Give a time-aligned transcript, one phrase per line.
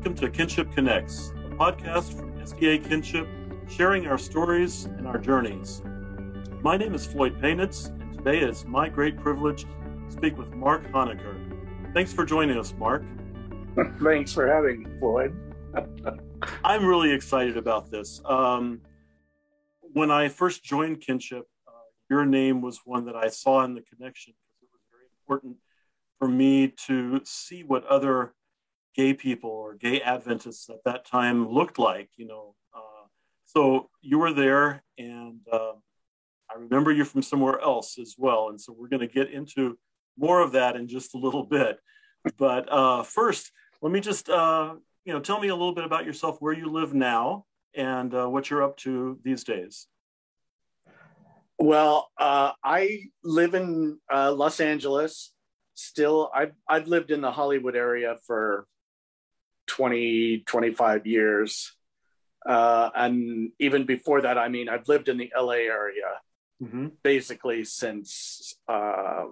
[0.00, 3.28] Welcome to Kinship Connects, a podcast from SDA Kinship,
[3.68, 5.82] sharing our stories and our journeys.
[6.62, 10.90] My name is Floyd Poenitz, and today is my great privilege to speak with Mark
[10.90, 11.36] Honaker.
[11.92, 13.04] Thanks for joining us, Mark.
[14.02, 15.36] Thanks for having me, Floyd.
[16.64, 18.22] I'm really excited about this.
[18.24, 18.80] Um,
[19.82, 21.72] when I first joined Kinship, uh,
[22.08, 25.56] your name was one that I saw in the connection because it was very important
[26.18, 28.32] for me to see what other
[28.94, 32.54] gay people or gay Adventists at that time looked like, you know.
[32.74, 33.06] Uh,
[33.44, 35.72] so you were there, and uh,
[36.50, 38.48] I remember you from somewhere else as well.
[38.48, 39.78] And so we're going to get into
[40.18, 41.78] more of that in just a little bit.
[42.36, 46.04] But uh, first, let me just, uh, you know, tell me a little bit about
[46.04, 49.86] yourself, where you live now, and uh, what you're up to these days.
[51.58, 55.32] Well, uh, I live in Los Angeles.
[55.74, 58.66] Still, I've, I've lived in the Hollywood area for
[59.70, 61.72] 20, 25 years.
[62.44, 66.20] Uh, and even before that, I mean, I've lived in the LA area
[66.62, 66.88] mm-hmm.
[67.02, 69.24] basically since uh,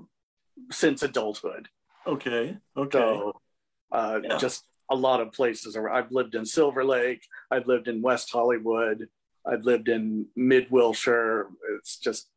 [0.70, 1.68] since adulthood.
[2.06, 2.56] Okay.
[2.76, 2.98] Okay.
[2.98, 3.32] So,
[3.90, 4.38] uh, yeah.
[4.38, 5.76] just a lot of places.
[5.76, 7.26] I've lived in Silver Lake.
[7.50, 9.08] I've lived in West Hollywood.
[9.44, 11.48] I've lived in Mid Wilshire.
[11.76, 12.28] It's just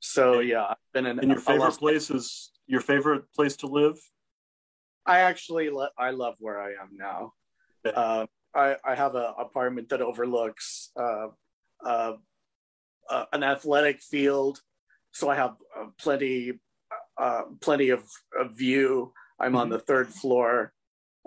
[0.00, 0.64] so yeah.
[0.70, 1.18] I've been in.
[1.18, 3.98] And your favorite place is your favorite place to live?
[5.06, 7.32] I actually lo- I love where I am now.
[7.84, 11.28] Uh, I, I have an apartment that overlooks uh,
[11.84, 12.12] uh,
[13.10, 14.60] uh, an athletic field,
[15.12, 16.52] so I have uh, plenty
[17.20, 18.04] uh, plenty of,
[18.38, 19.12] of, view.
[19.38, 19.56] I'm mm-hmm.
[19.56, 20.72] on the third floor.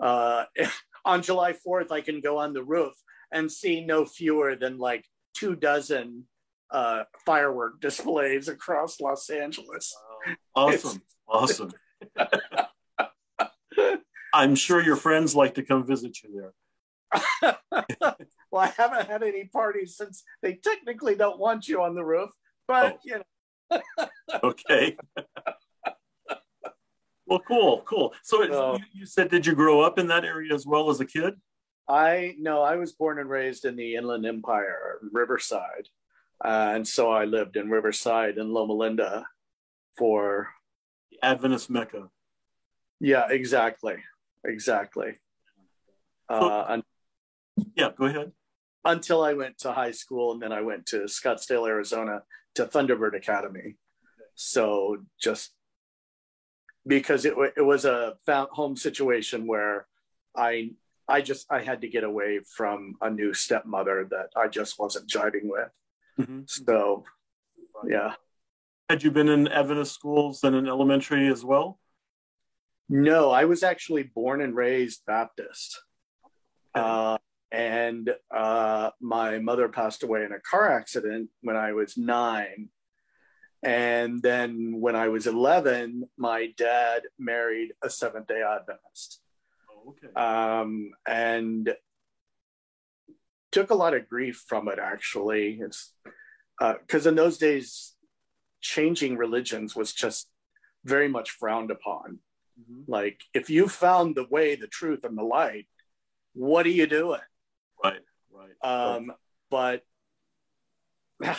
[0.00, 2.92] on July 4th, I can go on the roof
[3.32, 6.24] and see no fewer than like two dozen
[7.24, 9.94] firework displays across Los Angeles.
[10.54, 11.72] Awesome, it's, awesome.
[14.32, 16.52] I'm sure your friends like to come visit you there.
[18.50, 22.30] well, I haven't had any parties since they technically don't want you on the roof,
[22.66, 22.98] but oh.
[23.04, 23.78] you know.
[24.44, 24.96] okay.
[27.26, 28.14] well, cool, cool.
[28.22, 31.06] So you, you said, did you grow up in that area as well as a
[31.06, 31.34] kid?
[31.88, 35.88] I no, I was born and raised in the Inland Empire, Riverside,
[36.44, 39.26] uh, and so I lived in Riverside and Loma Linda
[39.96, 40.48] for
[41.10, 42.10] the Adventist Mecca.
[43.00, 44.02] Yeah, exactly
[44.44, 45.18] exactly.
[46.28, 46.80] Uh,
[47.74, 48.32] yeah, go ahead.
[48.84, 52.22] Until I went to high school, and then I went to Scottsdale, Arizona,
[52.54, 53.76] to Thunderbird Academy.
[54.34, 55.52] So just
[56.86, 59.86] because it it was a home situation where
[60.36, 60.70] I
[61.08, 65.08] I just I had to get away from a new stepmother that I just wasn't
[65.08, 65.70] jiving with.
[66.20, 66.40] Mm-hmm.
[66.46, 67.04] So,
[67.86, 68.14] yeah.
[68.88, 71.78] Had you been in Adventist schools and in elementary as well?
[72.88, 75.82] No, I was actually born and raised Baptist.
[76.74, 77.18] Uh,
[77.50, 82.68] and uh, my mother passed away in a car accident when I was nine.
[83.62, 89.20] And then when I was 11, my dad married a Seventh day Adventist.
[89.70, 90.12] Oh, okay.
[90.14, 91.74] Um, and
[93.50, 95.58] took a lot of grief from it, actually.
[95.60, 95.92] It's
[96.58, 97.94] because uh, in those days,
[98.60, 100.28] changing religions was just
[100.84, 102.20] very much frowned upon.
[102.60, 102.90] Mm-hmm.
[102.90, 105.66] Like, if you found the way, the truth, and the light,
[106.34, 107.20] what are you doing?
[107.82, 108.00] Right,
[108.32, 108.50] right.
[108.62, 109.16] Um, right.
[109.50, 109.82] But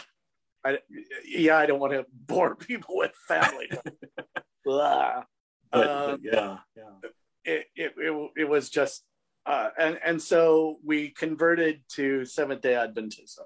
[0.66, 0.80] I,
[1.26, 3.70] yeah, I don't want to bore people with family.
[4.66, 5.24] Blah.
[5.72, 7.10] But, um, yeah, yeah.
[7.46, 9.04] It, it, it, it was just,
[9.46, 13.46] uh, and, and so we converted to Seventh day Adventism.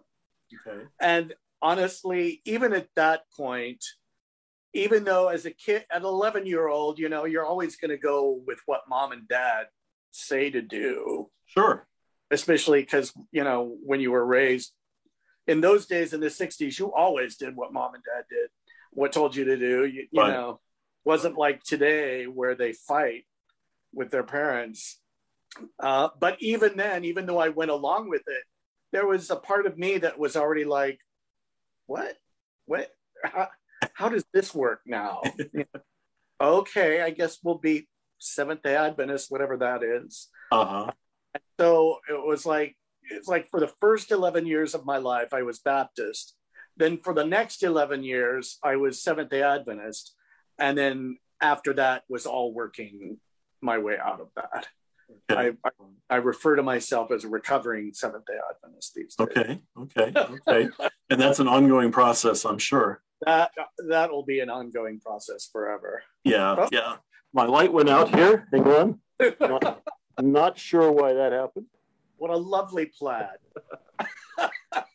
[0.67, 0.85] Okay.
[1.00, 3.83] And honestly, even at that point,
[4.73, 7.97] even though as a kid, an 11 year old, you know, you're always going to
[7.97, 9.67] go with what mom and dad
[10.11, 11.29] say to do.
[11.45, 11.88] Sure.
[12.31, 14.72] Especially because, you know, when you were raised
[15.47, 18.50] in those days in the 60s, you always did what mom and dad did,
[18.91, 19.86] what told you to do.
[19.86, 20.33] You, you right.
[20.33, 20.59] know,
[21.06, 23.25] wasn't like today where they fight
[23.94, 25.00] with their parents.
[25.80, 28.44] Uh, but even then, even though I went along with it,
[28.92, 31.00] there was a part of me that was already like,
[31.86, 32.15] what?
[32.65, 32.92] What?
[33.94, 35.22] How, does this work now?
[36.42, 37.88] okay, I guess we'll be
[38.19, 40.30] Seventh Day Adventist, whatever that is.
[40.51, 40.92] Uh-huh.
[41.60, 42.75] So it was like
[43.10, 46.36] it's like for the first eleven years of my life, I was Baptist.
[46.78, 50.16] Then for the next eleven years, I was Seventh Day Adventist,
[50.60, 53.18] and then after that was all working
[53.62, 54.68] my way out of that.
[55.30, 55.56] Okay.
[55.63, 55.72] I, I,
[56.10, 59.28] I, refer to myself as a recovering Seventh Day Adventist these days.
[59.28, 60.69] Okay, okay, okay,
[61.10, 63.51] and that's an ongoing process, I'm sure that
[63.89, 66.03] that will be an ongoing process forever.
[66.23, 66.69] Yeah, oh.
[66.71, 66.95] yeah.
[67.33, 68.47] My light went out here.
[68.51, 68.99] Hang on.
[70.17, 71.65] I'm not sure why that happened.
[72.17, 73.37] What a lovely plaid.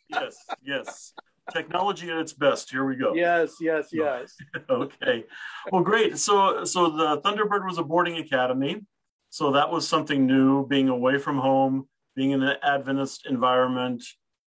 [0.08, 1.12] yes, yes.
[1.52, 2.70] Technology at its best.
[2.70, 3.14] Here we go.
[3.14, 4.36] Yes, yes, yes.
[4.70, 5.25] okay.
[5.72, 6.19] Well, great.
[6.19, 8.86] So, so the Thunderbird was a boarding academy.
[9.30, 14.02] So that was something new, being away from home, being in an Adventist environment,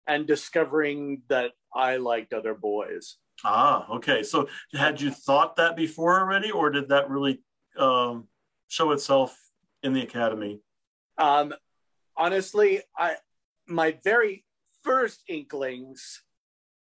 [0.07, 3.17] and discovering that I liked other boys.
[3.43, 4.23] Ah, okay.
[4.23, 7.41] So had you thought that before already, or did that really
[7.77, 8.27] um,
[8.67, 9.37] show itself
[9.83, 10.59] in the academy?
[11.17, 11.53] Um,
[12.17, 13.15] honestly, I
[13.67, 14.45] my very
[14.83, 16.21] first inklings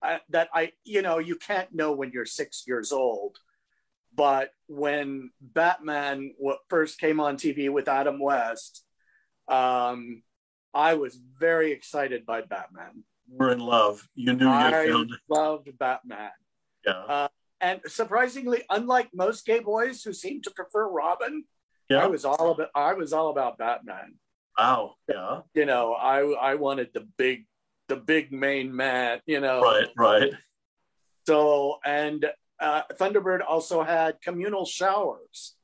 [0.02, 3.38] uh, that I, you know, you can't know when you're six years old,
[4.14, 6.34] but when Batman
[6.68, 8.84] first came on TV with Adam West,
[9.48, 10.22] um,
[10.74, 13.04] I was very excited by Batman.
[13.38, 14.06] We're in love.
[14.14, 15.10] You knew you found.
[15.28, 16.30] loved Batman.
[16.86, 16.92] Yeah.
[16.92, 17.28] Uh,
[17.60, 21.44] and surprisingly, unlike most gay boys who seem to prefer Robin,
[21.88, 22.04] yeah.
[22.04, 24.14] I was all about I was all about Batman.
[24.58, 24.94] Wow.
[25.08, 25.40] Yeah.
[25.54, 27.46] You know, I I wanted the big
[27.88, 29.20] the big main man.
[29.26, 29.62] You know.
[29.62, 29.88] Right.
[29.96, 30.32] Right.
[31.26, 32.26] So and
[32.60, 35.54] uh, Thunderbird also had communal showers,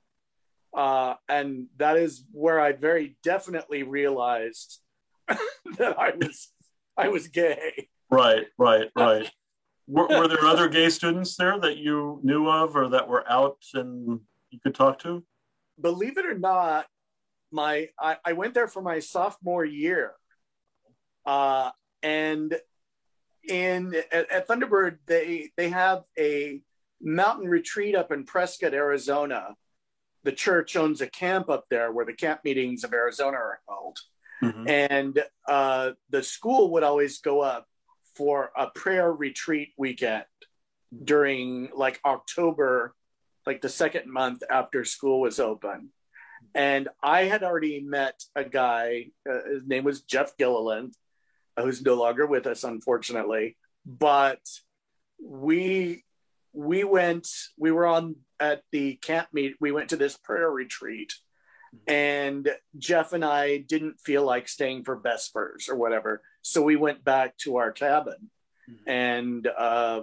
[0.77, 4.81] uh, and that is where I very definitely realized
[5.29, 6.49] that I was
[6.99, 7.89] I was gay.
[8.11, 8.47] Right.
[8.59, 8.89] Right.
[8.97, 9.31] Right
[9.89, 13.57] were, were, there other gay students there that you knew of or that were out
[13.75, 15.25] and you could talk to?
[15.81, 16.87] Believe it or not,
[17.51, 20.13] my I, I went there for my sophomore year,
[21.25, 21.71] uh,
[22.03, 22.59] and
[23.49, 26.61] in at, at, Thunderbird they they have a
[27.01, 29.55] mountain retreat up in Prescott, Arizona.
[30.25, 33.99] The church owns a camp up there where the camp meetings of Arizona are held,
[34.43, 34.69] mm-hmm.
[34.69, 37.67] and uh, the school would always go up
[38.15, 40.25] for a prayer retreat weekend
[41.05, 42.95] during like October,
[43.47, 45.91] like the second month after school was open.
[46.55, 50.95] And I had already met a guy, uh, his name was Jeff Gilliland,
[51.57, 53.57] uh, who's no longer with us, unfortunately.
[53.85, 54.41] But
[55.23, 56.05] we
[56.53, 61.13] we went, we were on at the camp meet, we went to this prayer retreat
[61.87, 66.23] and Jeff and I didn't feel like staying for Vespers or whatever.
[66.43, 68.31] So we went back to our cabin
[68.71, 68.91] mm-hmm.
[68.91, 70.03] and uh,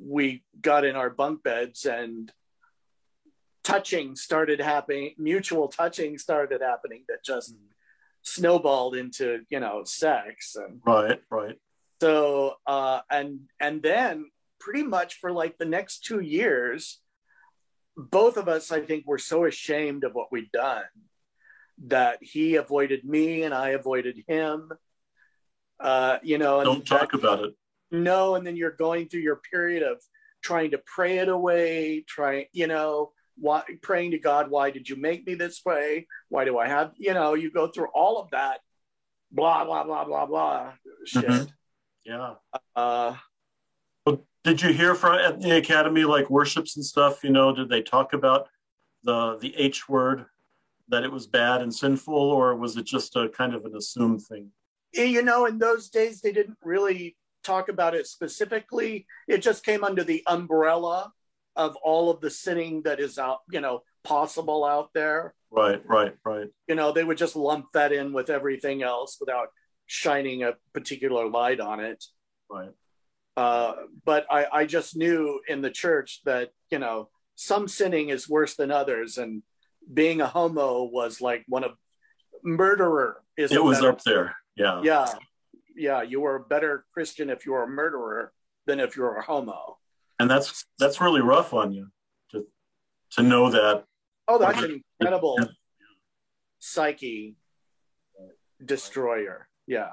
[0.00, 2.32] we got in our bunk beds and
[3.64, 7.64] touching started happening, mutual touching started happening that just mm-hmm.
[8.22, 10.56] snowballed into, you know, sex.
[10.56, 11.58] And right, right.
[12.00, 14.30] So, uh, and, and then
[14.60, 17.00] pretty much for like the next two years,
[17.98, 20.84] both of us, I think, were so ashamed of what we'd done
[21.86, 24.70] that he avoided me and I avoided him.
[25.80, 27.54] Uh, you know, don't talk that, about it.
[27.90, 30.00] No, and then you're going through your period of
[30.42, 34.96] trying to pray it away, trying, you know, why, praying to God, why did you
[34.96, 36.06] make me this way?
[36.28, 38.60] Why do I have, you know, you go through all of that,
[39.30, 40.72] blah blah blah blah blah
[41.04, 41.26] shit.
[41.26, 41.44] Mm-hmm.
[42.04, 42.34] Yeah.
[42.74, 43.14] Uh,
[44.48, 47.22] did you hear from at the academy like worships and stuff?
[47.22, 48.48] You know, did they talk about
[49.04, 50.24] the the H word
[50.88, 54.22] that it was bad and sinful, or was it just a kind of an assumed
[54.22, 54.50] thing?
[54.94, 59.06] You know, in those days they didn't really talk about it specifically.
[59.26, 61.12] It just came under the umbrella
[61.54, 65.34] of all of the sinning that is out, you know, possible out there.
[65.50, 66.48] Right, right, right.
[66.68, 69.48] You know, they would just lump that in with everything else without
[69.86, 72.02] shining a particular light on it.
[72.50, 72.70] Right.
[73.38, 78.28] Uh, but I, I just knew in the church that you know some sinning is
[78.28, 79.44] worse than others, and
[79.94, 81.72] being a homo was like one of
[82.42, 83.52] murderer is.
[83.52, 84.34] It was better, up there.
[84.56, 84.80] Yeah.
[84.82, 85.06] Yeah,
[85.76, 86.02] yeah.
[86.02, 88.32] You were a better Christian if you were a murderer
[88.66, 89.78] than if you were a homo.
[90.18, 91.92] And that's that's really rough on you
[92.32, 92.44] to
[93.12, 93.84] to know that.
[94.26, 95.38] Oh, that's an incredible
[96.58, 97.36] psyche
[98.64, 99.46] destroyer.
[99.68, 99.92] Yeah.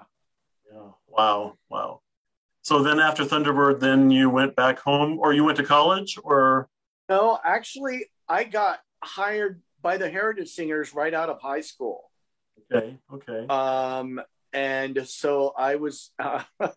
[0.73, 0.89] Yeah.
[1.07, 1.59] Wow.
[1.69, 2.01] Wow.
[2.65, 6.67] So then after Thunderbird, then you went back home or you went to college or?
[7.07, 12.09] No, actually, I got hired by the Heritage Singers right out of high school.
[12.73, 12.97] Okay.
[13.13, 13.45] Okay.
[13.45, 14.19] Um,
[14.51, 16.41] and so I was, uh,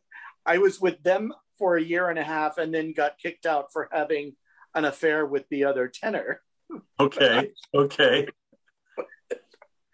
[0.45, 3.73] I was with them for a year and a half and then got kicked out
[3.73, 4.37] for having
[4.75, 6.43] an affair with the other tenor.
[7.01, 7.51] Okay.
[7.75, 8.29] Okay.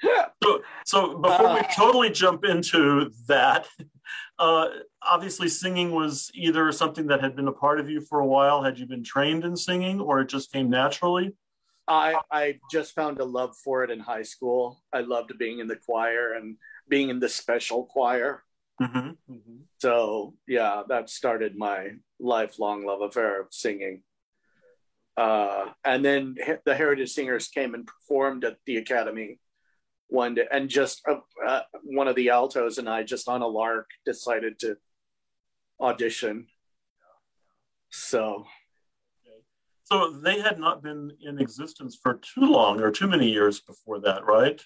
[0.42, 3.68] so, so before we uh, totally jump into that,
[4.38, 4.68] uh,
[5.02, 8.62] obviously singing was either something that had been a part of you for a while.
[8.62, 11.34] Had you been trained in singing, or it just came naturally?
[11.86, 14.82] I I just found a love for it in high school.
[14.92, 16.56] I loved being in the choir and
[16.88, 18.42] being in the special choir.
[18.80, 19.32] Mm-hmm.
[19.32, 19.56] Mm-hmm.
[19.78, 24.02] So yeah, that started my lifelong love affair of singing.
[25.16, 29.38] Uh, and then the Heritage Singers came and performed at the Academy
[30.08, 33.46] one day, and just uh, uh, one of the altos and I just on a
[33.46, 34.76] lark decided to
[35.80, 36.46] audition.
[37.90, 38.44] So,
[39.84, 44.00] so they had not been in existence for too long or too many years before
[44.00, 44.60] that, right?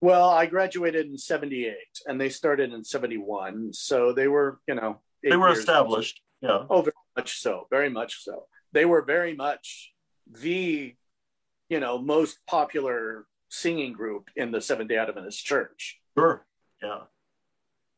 [0.00, 1.74] Well, I graduated in 78
[2.06, 3.72] and they started in 71.
[3.74, 6.22] So they were, you know, they were established.
[6.40, 6.64] Yeah.
[6.70, 7.66] Oh, very much so.
[7.70, 8.44] Very much so.
[8.72, 9.92] They were very much
[10.26, 10.94] the,
[11.68, 16.00] you know, most popular singing group in the Seventh day Adventist church.
[16.16, 16.46] Sure.
[16.82, 17.00] Yeah.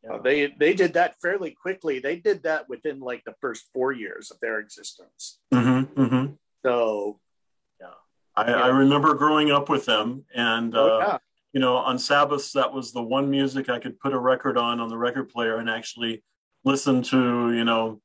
[0.02, 0.14] Yeah.
[0.14, 2.00] Uh, they they did that fairly quickly.
[2.00, 5.38] They did that within like the first four years of their existence.
[5.54, 6.32] Mm-hmm, mm-hmm.
[6.64, 7.20] So,
[7.80, 7.86] yeah,
[8.34, 8.62] I, yeah.
[8.62, 11.18] I, remember growing up with them, and oh, uh, yeah.
[11.52, 14.80] you know, on Sabbaths that was the one music I could put a record on
[14.80, 16.24] on the record player and actually
[16.64, 18.00] listen to, you know,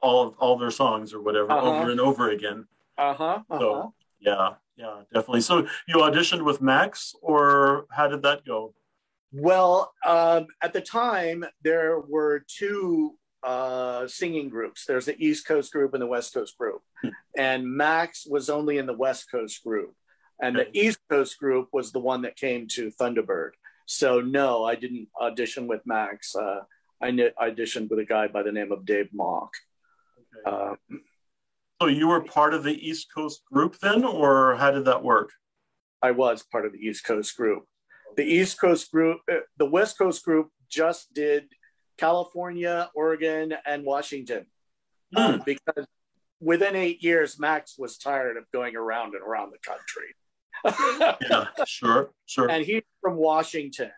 [0.00, 1.78] all of all their songs or whatever uh-huh.
[1.78, 2.66] over and over again.
[2.96, 3.24] Uh huh.
[3.50, 3.58] Uh-huh.
[3.58, 5.40] So yeah, yeah, definitely.
[5.40, 8.74] So you auditioned with Max, or how did that go?
[9.32, 14.84] Well, um, at the time, there were two uh, singing groups.
[14.86, 16.82] There's the East Coast group and the West Coast group.
[17.02, 17.08] Hmm.
[17.36, 19.94] and Max was only in the West Coast group.
[20.40, 23.50] And the East Coast group was the one that came to Thunderbird.
[23.86, 26.34] So, no, I didn't audition with Max.
[26.34, 26.60] Uh,
[27.00, 29.52] I auditioned with a guy by the name of Dave Mock.
[30.46, 30.56] Okay.
[30.56, 30.78] Um,
[31.80, 35.30] so, you were part of the East Coast group then, or how did that work?
[36.02, 37.64] I was part of the East Coast group
[38.16, 41.44] the East Coast group, uh, the West Coast group just did
[41.98, 44.46] California, Oregon, and Washington
[45.14, 45.44] mm.
[45.44, 45.86] because
[46.40, 51.18] within eight years, Max was tired of going around and around the country.
[51.30, 52.50] yeah, sure, sure.
[52.50, 53.86] And he's from Washington.
[53.86, 53.92] Okay.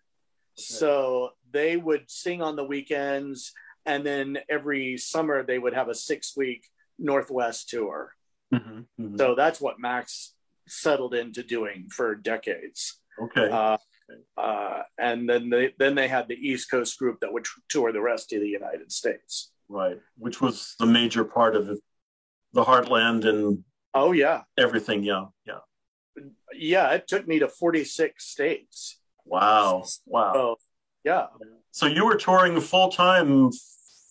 [0.56, 3.52] So they would sing on the weekends,
[3.84, 6.66] and then every summer they would have a six week
[6.98, 8.12] Northwest tour.
[8.54, 9.16] Mm-hmm, mm-hmm.
[9.16, 10.34] So that's what Max
[10.68, 13.00] settled into doing for decades.
[13.20, 13.50] Okay.
[13.50, 13.76] Uh,
[14.36, 18.00] uh, and then they then they had the East Coast group that would tour the
[18.00, 19.52] rest of the United States.
[19.68, 21.66] Right, which was the major part of
[22.52, 25.02] the heartland and oh yeah, everything.
[25.02, 25.58] Yeah, yeah,
[26.54, 26.92] yeah.
[26.92, 29.00] It took me to forty six states.
[29.24, 30.32] Wow, wow.
[30.32, 30.56] So,
[31.04, 31.26] yeah.
[31.72, 33.50] So you were touring full time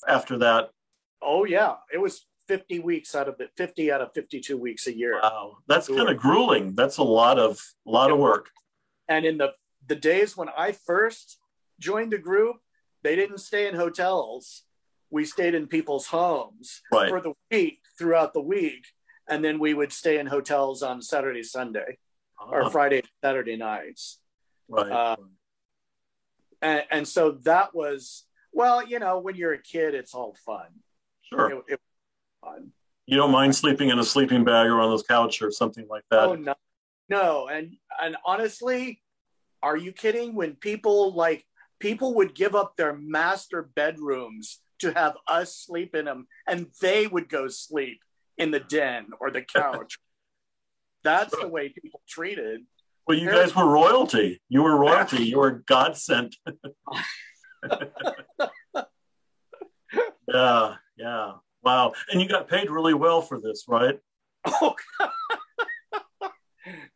[0.07, 0.71] after that.
[1.21, 4.95] Oh yeah, it was 50 weeks out of it 50 out of 52 weeks a
[4.95, 8.49] year wow that's kind of grueling that's a lot of a lot of work
[9.07, 9.53] and in the
[9.87, 11.37] the days when I first
[11.79, 12.57] joined the group,
[13.03, 14.63] they didn't stay in hotels.
[15.09, 17.09] We stayed in people's homes right.
[17.09, 18.85] for the week throughout the week.
[19.29, 21.97] And then we would stay in hotels on Saturday, Sunday,
[22.39, 24.19] or Friday, Saturday nights.
[24.67, 24.91] Right.
[24.91, 25.15] Uh,
[26.61, 30.67] and, and, so that was, well, you know, when you're a kid, it's all fun.
[31.23, 31.51] Sure.
[31.51, 31.81] It, it
[33.05, 36.03] You don't mind sleeping in a sleeping bag or on the couch or something like
[36.09, 36.23] that.
[36.23, 36.55] Oh, no.
[37.07, 37.47] No.
[37.47, 39.01] And, and honestly,
[39.61, 40.35] are you kidding?
[40.35, 41.45] When people like
[41.79, 47.07] people would give up their master bedrooms to have us sleep in them, and they
[47.07, 48.01] would go sleep
[48.37, 49.97] in the den or the couch.
[51.03, 52.61] That's the way people treated.
[53.07, 54.41] Well, you guys were royalty.
[54.49, 55.25] You were royalty.
[55.25, 56.35] You were God sent.
[60.27, 61.31] yeah, yeah.
[61.65, 61.93] Wow.
[62.11, 63.99] And you got paid really well for this, right?
[64.45, 64.75] Oh,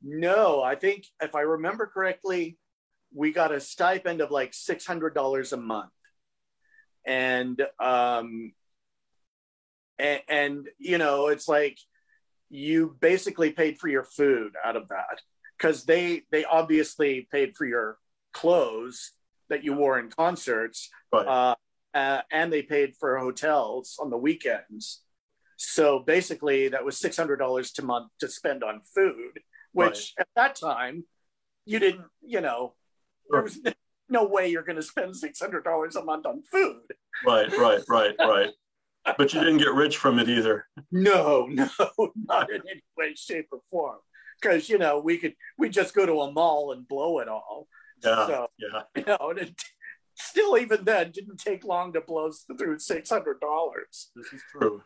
[0.04, 2.58] no, I think if I remember correctly,
[3.14, 5.90] we got a stipend of like six hundred dollars a month,
[7.08, 8.54] and um,
[9.98, 11.80] and, and you know it's like
[12.52, 15.22] you basically paid for your food out of that
[15.58, 17.98] because they they obviously paid for your
[18.32, 19.14] clothes
[19.50, 21.26] that you wore in concerts, right.
[21.26, 21.56] uh,
[22.00, 25.02] uh, and they paid for hotels on the weekends.
[25.58, 29.40] So basically, that was six hundred dollars to month to spend on food
[29.72, 30.22] which right.
[30.22, 31.04] at that time
[31.66, 32.74] you didn't, you know,
[33.30, 33.60] there was
[34.10, 36.82] no way you're going to spend six hundred dollars a month on food.
[37.26, 38.50] Right, right, right, right.
[39.18, 40.66] but you didn't get rich from it either.
[40.92, 41.70] No, no,
[42.16, 44.00] not in any way, shape, or form.
[44.42, 47.68] Because you know we could we just go to a mall and blow it all.
[48.04, 48.82] Yeah, so, yeah.
[48.96, 49.62] You know, and it,
[50.20, 54.12] still, even then, didn't take long to blow through six hundred dollars.
[54.16, 54.82] This is true.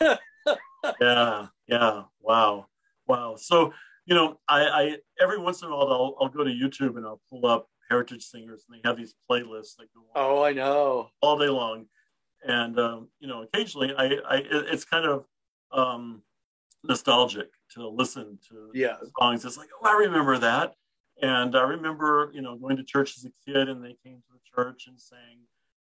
[0.00, 0.16] So.
[1.00, 2.02] yeah, yeah.
[2.20, 2.66] Wow,
[3.06, 3.36] wow.
[3.36, 3.72] So
[4.06, 7.06] you know, I, I every once in a while I'll, I'll go to YouTube and
[7.06, 11.08] I'll pull up heritage singers and they have these playlists that go oh I know
[11.20, 11.86] all day long,
[12.46, 15.24] and um, you know occasionally I, I it's kind of
[15.72, 16.22] um,
[16.82, 18.96] nostalgic to listen to yeah.
[19.18, 19.44] songs.
[19.44, 20.74] It's like oh I remember that,
[21.22, 24.32] and I remember you know going to church as a kid and they came to
[24.32, 25.40] the church and sang,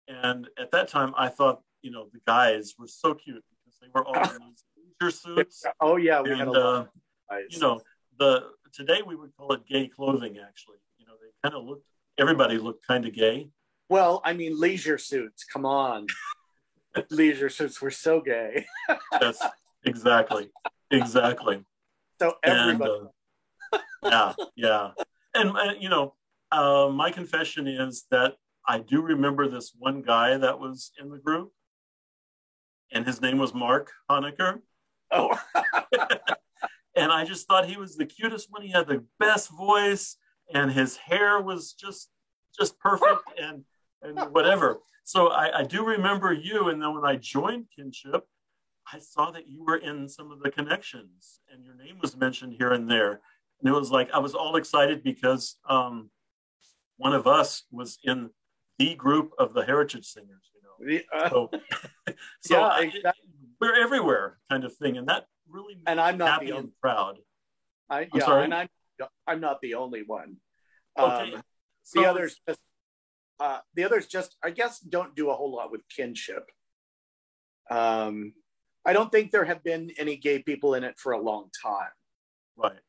[0.07, 3.87] and at that time I thought you know the guys were so cute because they
[3.93, 4.63] were all in these
[5.01, 5.63] leisure suits.
[5.79, 6.89] Oh yeah, we and, had a lot.
[7.31, 7.81] Uh, you know
[8.19, 8.43] the
[8.73, 10.37] today we would call it gay clothing.
[10.45, 11.85] Actually, you know, they kind of looked.
[12.17, 13.49] Everybody looked kind of gay.
[13.89, 15.43] Well, I mean, leisure suits.
[15.43, 16.07] Come on,
[17.09, 18.65] leisure suits were so gay.
[19.21, 19.41] yes,
[19.85, 20.49] exactly,
[20.91, 21.63] exactly.
[22.19, 22.91] So everybody.
[22.91, 23.09] And,
[23.73, 24.91] uh, yeah, yeah,
[25.35, 26.15] and uh, you know,
[26.51, 28.35] uh, my confession is that
[28.67, 31.51] I do remember this one guy that was in the group,
[32.91, 34.61] and his name was Mark Honaker.
[35.11, 35.37] Oh.
[36.95, 38.61] and I just thought he was the cutest one.
[38.63, 40.17] He had the best voice,
[40.53, 42.09] and his hair was just
[42.57, 43.63] just perfect, and
[44.01, 44.79] and whatever.
[45.03, 48.25] So I, I do remember you, and then when I joined Kinship,
[48.91, 52.53] I saw that you were in some of the connections, and your name was mentioned
[52.57, 53.21] here and there,
[53.59, 56.09] and it was like I was all excited because um,
[56.97, 58.29] one of us was in
[58.77, 61.19] the group of the Heritage Singers, you know.
[61.19, 61.49] Uh, so,
[62.41, 63.29] so yeah, exactly.
[63.59, 67.17] we're everywhere, kind of thing, and that really and I'm not happy and proud.
[67.89, 68.69] I, yeah, I'm and I'm
[69.27, 70.37] I'm not the only one.
[70.97, 71.33] Okay.
[71.33, 71.43] Um,
[71.83, 72.59] so, the others just
[73.39, 76.49] uh, the others just I guess don't do a whole lot with kinship.
[77.69, 78.33] Um,
[78.85, 81.89] I don't think there have been any gay people in it for a long time.
[82.55, 82.79] Right.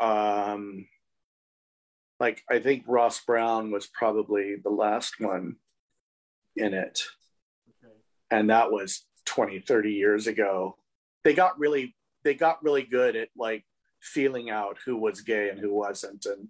[0.00, 0.86] Um,
[2.20, 5.56] like I think Ross Brown was probably the last one
[6.56, 7.04] in it.
[7.84, 7.94] Okay.
[8.30, 10.76] And that was 20, 30 years ago.
[11.24, 13.64] They got really they got really good at like
[14.00, 16.48] feeling out who was gay and who wasn't and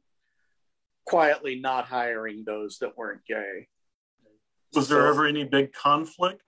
[1.07, 3.69] quietly not hiring those that weren't gay.
[4.75, 6.43] Was so, there ever any big conflict?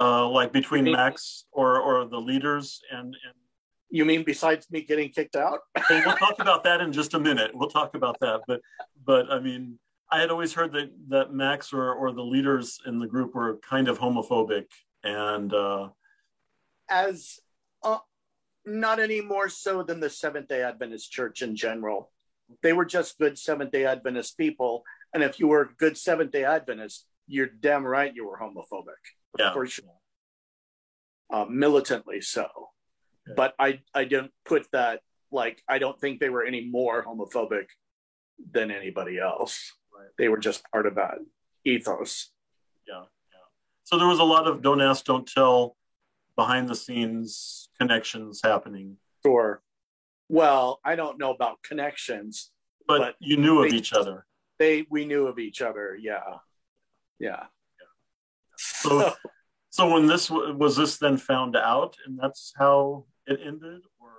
[0.00, 3.34] Uh, like between Max or or the leaders and, and
[3.90, 5.60] you mean besides me getting kicked out?
[5.90, 7.50] well, we'll talk about that in just a minute.
[7.54, 8.42] We'll talk about that.
[8.46, 8.60] But
[9.04, 9.78] but I mean,
[10.10, 13.58] I had always heard that that Max or or the leaders in the group were
[13.68, 14.66] kind of homophobic
[15.02, 15.88] and uh,
[16.90, 17.40] as
[17.82, 17.98] uh,
[18.64, 22.10] not any more so than the Seventh Day Adventist Church in general.
[22.62, 26.32] They were just good Seventh Day Adventist people, and if you were a good Seventh
[26.32, 29.00] Day Adventist, you're damn right you were homophobic.
[29.38, 29.52] Yeah.
[29.52, 29.84] For sure.
[31.30, 32.48] Uh, militantly so
[33.36, 37.66] but I I don't put that like I don't think they were any more homophobic
[38.52, 39.72] than anybody else.
[39.96, 40.08] Right.
[40.16, 41.18] They were just part of that
[41.64, 42.30] ethos.
[42.86, 43.00] Yeah,
[43.32, 43.46] yeah.
[43.84, 45.76] So there was a lot of don't ask, don't tell,
[46.36, 48.96] behind the scenes connections happening.
[49.24, 49.62] Sure.
[50.28, 52.50] Well, I don't know about connections,
[52.86, 54.26] but, but you knew they, of each other.
[54.58, 55.98] They we knew of each other.
[56.00, 56.20] Yeah,
[57.18, 57.30] yeah.
[57.30, 57.86] yeah.
[58.56, 59.14] So,
[59.70, 64.10] so when this was this then found out, and that's how it ended or?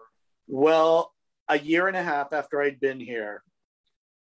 [0.47, 1.13] Well
[1.47, 3.43] a year and a half after i'd been here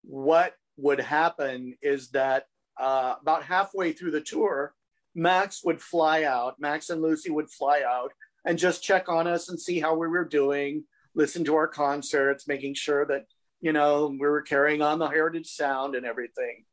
[0.03, 2.47] what would happen is that
[2.81, 4.75] uh, about halfway through the tour
[5.15, 8.13] max would fly out max and lucy would fly out
[8.45, 12.49] and just check on us and see how we were doing listen to our concerts
[12.49, 13.27] making sure that
[13.61, 16.65] you know we were carrying on the heritage sound and everything.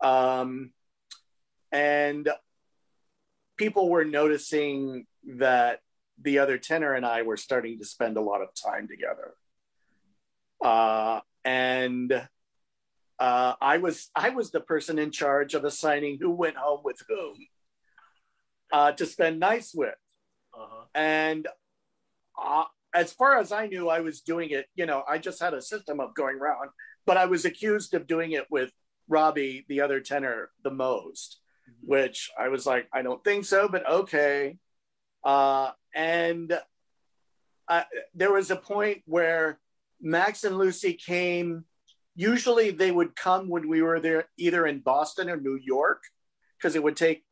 [0.00, 0.70] Um,
[1.72, 2.28] and
[3.56, 5.06] people were noticing
[5.38, 5.80] that
[6.22, 9.34] the other tenor and I were starting to spend a lot of time together.
[10.62, 12.12] Uh, and
[13.18, 17.00] uh, I was I was the person in charge of assigning who went home with
[17.08, 17.36] whom
[18.72, 19.94] uh, to spend nights with.
[20.54, 20.84] Uh-huh.
[20.94, 21.46] And
[22.40, 24.66] uh, as far as I knew, I was doing it.
[24.74, 26.70] You know, I just had a system of going around,
[27.06, 28.70] but I was accused of doing it with
[29.08, 31.40] Robbie, the other tenor, the most.
[31.68, 31.90] Mm-hmm.
[31.90, 34.56] Which I was like, I don't think so, but okay.
[35.24, 36.58] Uh, and
[37.68, 37.82] uh,
[38.14, 39.58] there was a point where
[40.00, 41.64] Max and Lucy came.
[42.14, 46.02] Usually they would come when we were there, either in Boston or New York,
[46.56, 47.24] because it would take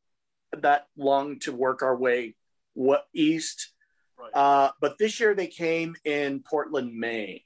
[0.53, 2.37] that long to work our way
[2.75, 3.73] what east.
[4.19, 4.31] Right.
[4.35, 7.41] Uh, but this year they came in Portland, Maine,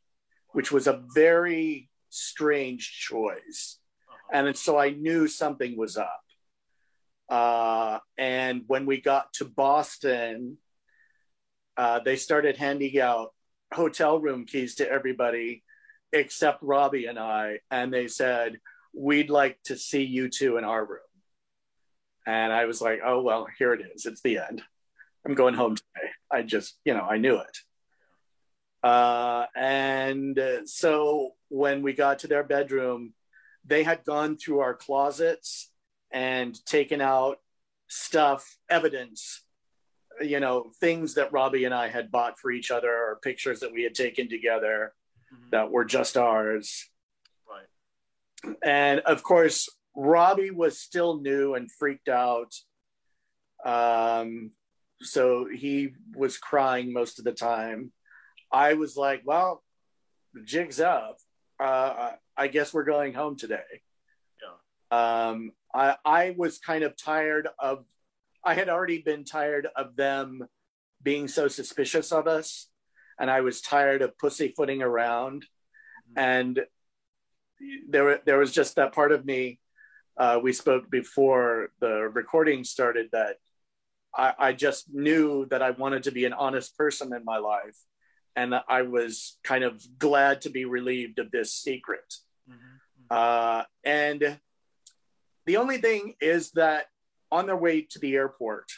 [0.52, 3.78] which was a very strange choice.
[4.08, 4.46] Uh-huh.
[4.46, 6.22] And so I knew something was up.
[7.28, 10.58] Uh, and when we got to Boston,
[11.80, 13.32] uh, they started handing out
[13.72, 15.64] hotel room keys to everybody
[16.12, 17.60] except Robbie and I.
[17.70, 18.58] And they said,
[18.92, 21.10] We'd like to see you two in our room.
[22.26, 24.04] And I was like, Oh, well, here it is.
[24.04, 24.60] It's the end.
[25.24, 26.10] I'm going home today.
[26.30, 27.58] I just, you know, I knew it.
[28.82, 33.14] Uh, and so when we got to their bedroom,
[33.64, 35.70] they had gone through our closets
[36.10, 37.38] and taken out
[37.88, 39.42] stuff, evidence,
[40.20, 43.72] you know, things that Robbie and I had bought for each other or pictures that
[43.72, 44.92] we had taken together
[45.32, 45.50] mm-hmm.
[45.50, 46.88] that were just ours.
[47.48, 48.56] Right.
[48.62, 52.54] And of course, Robbie was still new and freaked out.
[53.64, 54.52] Um,
[55.00, 57.92] so he was crying most of the time.
[58.52, 59.62] I was like, well,
[60.34, 61.18] the jig's up.
[61.60, 63.60] uh, I guess we're going home today.
[64.42, 65.28] Yeah.
[65.28, 67.84] Um, I, I was kind of tired of,
[68.44, 70.46] I had already been tired of them
[71.02, 72.68] being so suspicious of us.
[73.18, 75.44] And I was tired of pussyfooting around.
[76.16, 76.60] And
[77.88, 79.60] there, there was just that part of me.
[80.16, 83.36] Uh, we spoke before the recording started that
[84.14, 87.76] I, I just knew that I wanted to be an honest person in my life.
[88.36, 92.14] And I was kind of glad to be relieved of this secret.
[92.48, 92.76] Mm-hmm.
[93.10, 94.38] Uh, and
[95.46, 96.86] the only thing is that
[97.30, 98.70] on their way to the airport,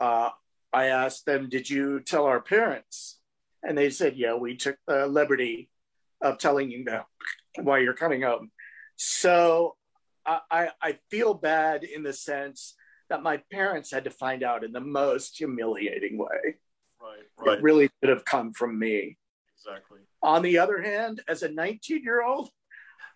[0.00, 0.30] uh,
[0.72, 3.18] I asked them, Did you tell our parents?
[3.62, 5.70] And they said, Yeah, we took the liberty
[6.22, 7.04] of telling you them
[7.62, 8.50] why you're coming home.
[8.96, 9.76] So
[10.26, 12.74] I, I feel bad in the sense
[13.08, 16.56] that my parents had to find out in the most humiliating way.
[17.00, 17.58] Right, right.
[17.58, 19.16] It really should have come from me.
[19.56, 20.00] Exactly.
[20.22, 22.50] On the other hand, as a 19 year old,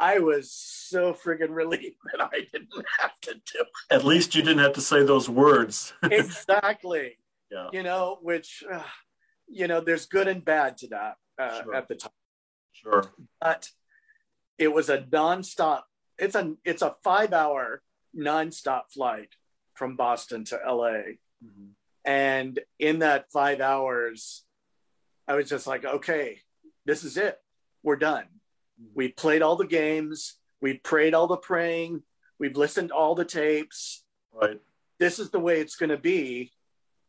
[0.01, 3.69] I was so friggin' relieved that I didn't have to do it.
[3.91, 5.93] At least you didn't have to say those words.
[6.03, 7.19] exactly.
[7.51, 7.69] Yeah.
[7.73, 8.83] You know, which, uh,
[9.49, 11.75] you know, there's good and bad to that uh, Sure.
[11.75, 12.13] at the time.
[12.73, 13.05] Sure.
[13.41, 13.69] But
[14.59, 15.83] it was a nonstop.
[16.19, 17.83] It's a it's a five hour
[18.17, 19.31] nonstop flight
[19.75, 21.17] from Boston to LA.
[21.45, 21.71] Mhm.
[22.05, 24.45] And in that five hours,
[25.27, 26.41] I was just like, okay,
[26.85, 27.39] this is it.
[27.83, 28.27] We're done.
[28.95, 30.37] We played all the games.
[30.61, 32.03] We prayed all the praying.
[32.39, 34.05] We've listened to all the tapes.
[34.33, 34.61] Right.
[34.99, 36.53] This is the way it's going to be.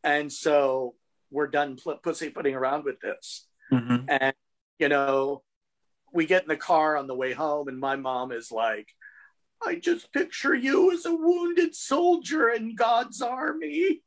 [0.04, 0.94] And so
[1.30, 3.48] we're done pl- pussyfooting around with this.
[3.72, 4.04] Mhm.
[4.08, 4.34] And,
[4.78, 5.42] you know,
[6.12, 8.88] we get in the car on the way home, and my mom is like,
[9.64, 14.02] I just picture you as a wounded soldier in God's army.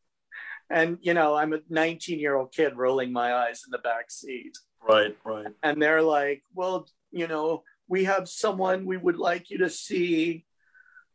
[0.70, 4.12] And, you know, I'm a 19 year old kid rolling my eyes in the back
[4.12, 4.58] seat.
[4.82, 5.18] Right.
[5.24, 5.48] Right.
[5.64, 10.46] And they're like, well, you know, we have someone we would like you to see,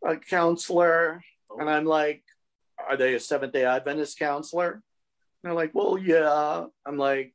[0.04, 1.22] a counselor.
[1.58, 2.22] And I'm like,
[2.78, 4.72] are they a Seventh day Adventist counselor?
[4.72, 4.82] And
[5.42, 6.66] they're like, well, yeah.
[6.86, 7.34] I'm like,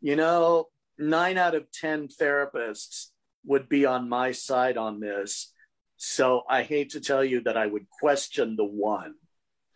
[0.00, 3.06] you know, nine out of 10 therapists
[3.44, 5.52] would be on my side on this.
[5.96, 9.14] So I hate to tell you that I would question the one.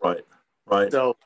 [0.03, 0.25] Right.
[0.66, 0.90] Right.
[0.90, 1.16] So,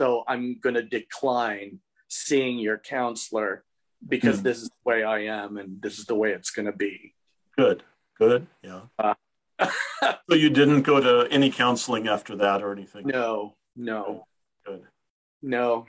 [0.00, 3.64] so I'm going to decline seeing your counselor
[4.06, 4.44] because Hmm.
[4.44, 7.14] this is the way I am and this is the way it's going to be.
[7.56, 7.82] Good.
[8.18, 8.46] Good.
[8.62, 8.82] Yeah.
[8.98, 9.14] Uh,
[10.28, 13.06] So you didn't go to any counseling after that or anything?
[13.06, 14.26] no, no.
[14.66, 14.82] Good.
[15.42, 15.86] No.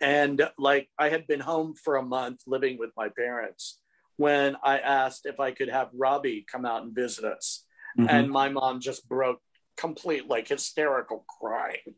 [0.00, 3.80] And like I had been home for a month living with my parents
[4.16, 7.64] when I asked if I could have Robbie come out and visit us.
[7.98, 8.06] Mhm.
[8.08, 9.40] And my mom just broke
[9.76, 11.94] complete, like hysterical crying.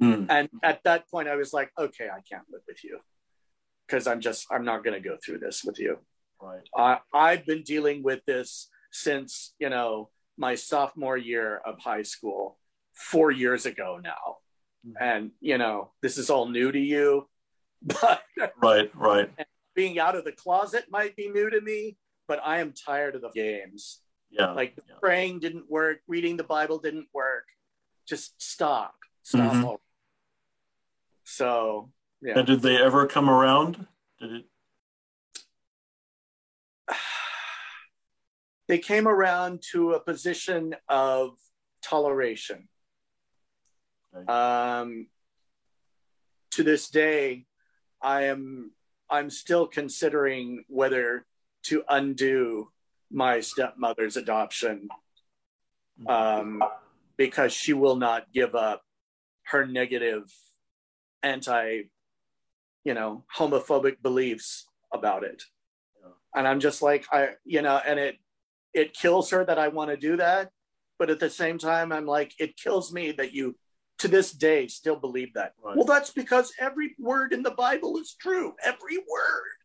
[0.00, 0.26] Mm.
[0.28, 3.00] And at that point, I was like, okay, I can't live with you
[3.86, 5.98] because I'm just, I'm not going to go through this with you.
[6.40, 6.60] Right.
[6.76, 12.58] I, I've been dealing with this since, you know, my sophomore year of high school,
[12.94, 14.36] four years ago now.
[14.86, 14.92] Mhm.
[15.00, 17.28] And, you know, this is all new to you,
[17.82, 18.22] but
[18.60, 18.90] Right.
[18.94, 19.30] Right.
[19.74, 21.96] being out of the closet might be new to me,
[22.28, 24.00] but I am tired of the games.
[24.30, 24.52] Yeah.
[24.52, 24.96] Like yeah.
[25.00, 27.44] praying didn't work, reading the Bible didn't work.
[28.06, 28.94] Just stop.
[29.22, 29.52] Stop.
[29.54, 29.78] Mhm.
[31.24, 31.90] So,
[32.22, 32.38] yeah.
[32.38, 33.86] And did they ever come around?
[34.20, 34.44] Did it?
[38.68, 41.36] they came around to a position of
[41.82, 42.68] toleration.
[44.16, 44.32] Okay.
[44.32, 45.06] Um,
[46.52, 47.46] to this day,
[48.00, 48.72] I am
[49.08, 51.26] I'm still considering whether
[51.64, 52.70] to undo
[53.10, 54.88] my stepmother's adoption
[56.08, 56.62] um,
[57.16, 58.82] because she will not give up
[59.44, 60.32] her negative
[61.22, 61.82] anti
[62.86, 64.48] you know homophobic beliefs
[64.98, 65.42] about it
[66.00, 66.12] Yeah.
[66.36, 68.16] and i'm just like i you know and it
[68.80, 70.50] it kills her that i want to do that
[70.98, 73.56] but at the same time i'm like it kills me that you
[73.98, 75.76] to this day still believe that Right.
[75.76, 79.56] well that's because every word in the bible is true every word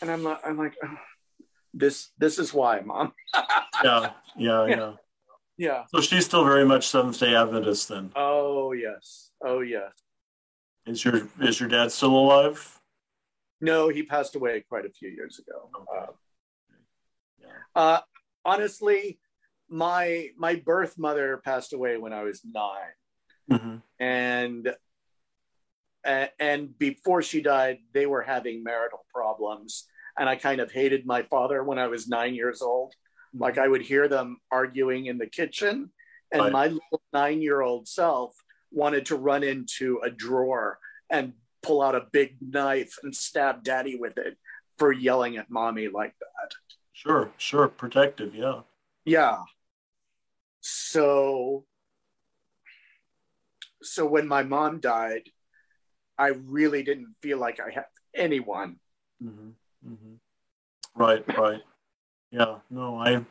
[0.00, 0.98] and i'm like i'm like "Oh,
[1.72, 4.10] this this is why mom Yeah.
[4.36, 4.66] Yeah.
[4.66, 4.66] Yeah.
[4.76, 4.92] Yeah.
[5.56, 7.88] yeah So she's still very much Seventh Day Adventist.
[7.90, 9.92] Then oh yes oh yes
[10.86, 12.80] is your is your dad still alive?
[13.60, 15.70] No, he passed away quite a few years ago.
[15.76, 16.06] Okay.
[16.06, 16.12] Uh,
[17.40, 17.48] Yeah.
[17.74, 18.00] uh,
[18.44, 19.18] honestly,
[19.68, 22.94] my my birth mother passed away when I was nine,
[23.50, 23.82] Mhm.
[23.98, 24.74] and
[26.38, 31.22] and before she died, they were having marital problems, and I kind of hated my
[31.22, 32.94] father when I was nine years old.
[33.32, 35.92] Like I would hear them arguing in the kitchen,
[36.30, 36.52] and Right.
[36.52, 38.34] my little nine year old self
[38.74, 40.78] wanted to run into a drawer
[41.10, 41.32] and
[41.62, 44.36] pull out a big knife and stab daddy with it
[44.76, 46.52] for yelling at mommy like that.
[46.92, 48.60] Sure, sure, protective, yeah.
[49.04, 49.38] Yeah.
[50.60, 51.64] So
[53.82, 55.28] so when my mom died,
[56.18, 58.76] I really didn't feel like I had anyone.
[59.22, 59.50] Mm-hmm.
[59.92, 61.00] Mm-hmm.
[61.00, 61.60] Right, right.
[62.30, 63.24] Yeah, no, I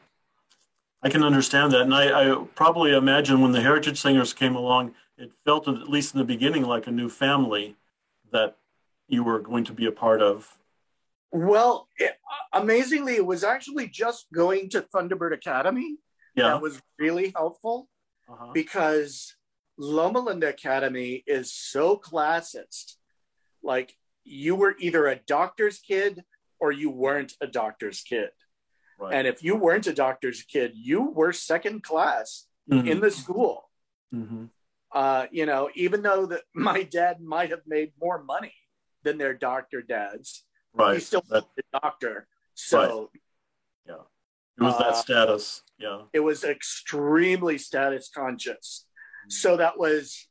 [1.01, 4.95] I can understand that, and I, I probably imagine when the Heritage Singers came along,
[5.17, 7.75] it felt at least in the beginning like a new family
[8.31, 8.57] that
[9.07, 10.57] you were going to be a part of.
[11.31, 12.13] Well, it,
[12.51, 15.97] amazingly, it was actually just going to Thunderbird Academy
[16.35, 16.49] yeah.
[16.49, 17.89] that was really helpful
[18.29, 18.51] uh-huh.
[18.53, 19.35] because
[19.77, 22.95] Loma Linda Academy is so classist.
[23.61, 26.23] Like you were either a doctor's kid
[26.59, 28.29] or you weren't a doctor's kid.
[28.99, 29.13] Right.
[29.13, 32.87] And if you weren't a doctor's kid, you were second class mm-hmm.
[32.87, 33.69] in the school.
[34.13, 34.45] Mm-hmm.
[34.93, 38.53] Uh, you know, even though that my dad might have made more money
[39.03, 40.95] than their doctor dads, right.
[40.95, 42.27] he still was a doctor.
[42.53, 43.21] So, right.
[43.87, 44.03] yeah,
[44.59, 45.63] it was that uh, status.
[45.79, 48.85] Yeah, it was extremely status conscious.
[49.23, 49.31] Mm-hmm.
[49.31, 50.27] So that was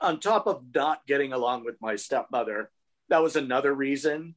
[0.00, 2.70] on top of not getting along with my stepmother.
[3.08, 4.34] That was another reason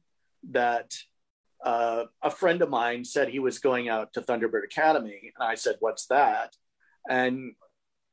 [0.50, 0.94] that
[1.64, 5.32] uh, a friend of mine said he was going out to Thunderbird Academy.
[5.36, 6.56] And I said, What's that?
[7.08, 7.54] And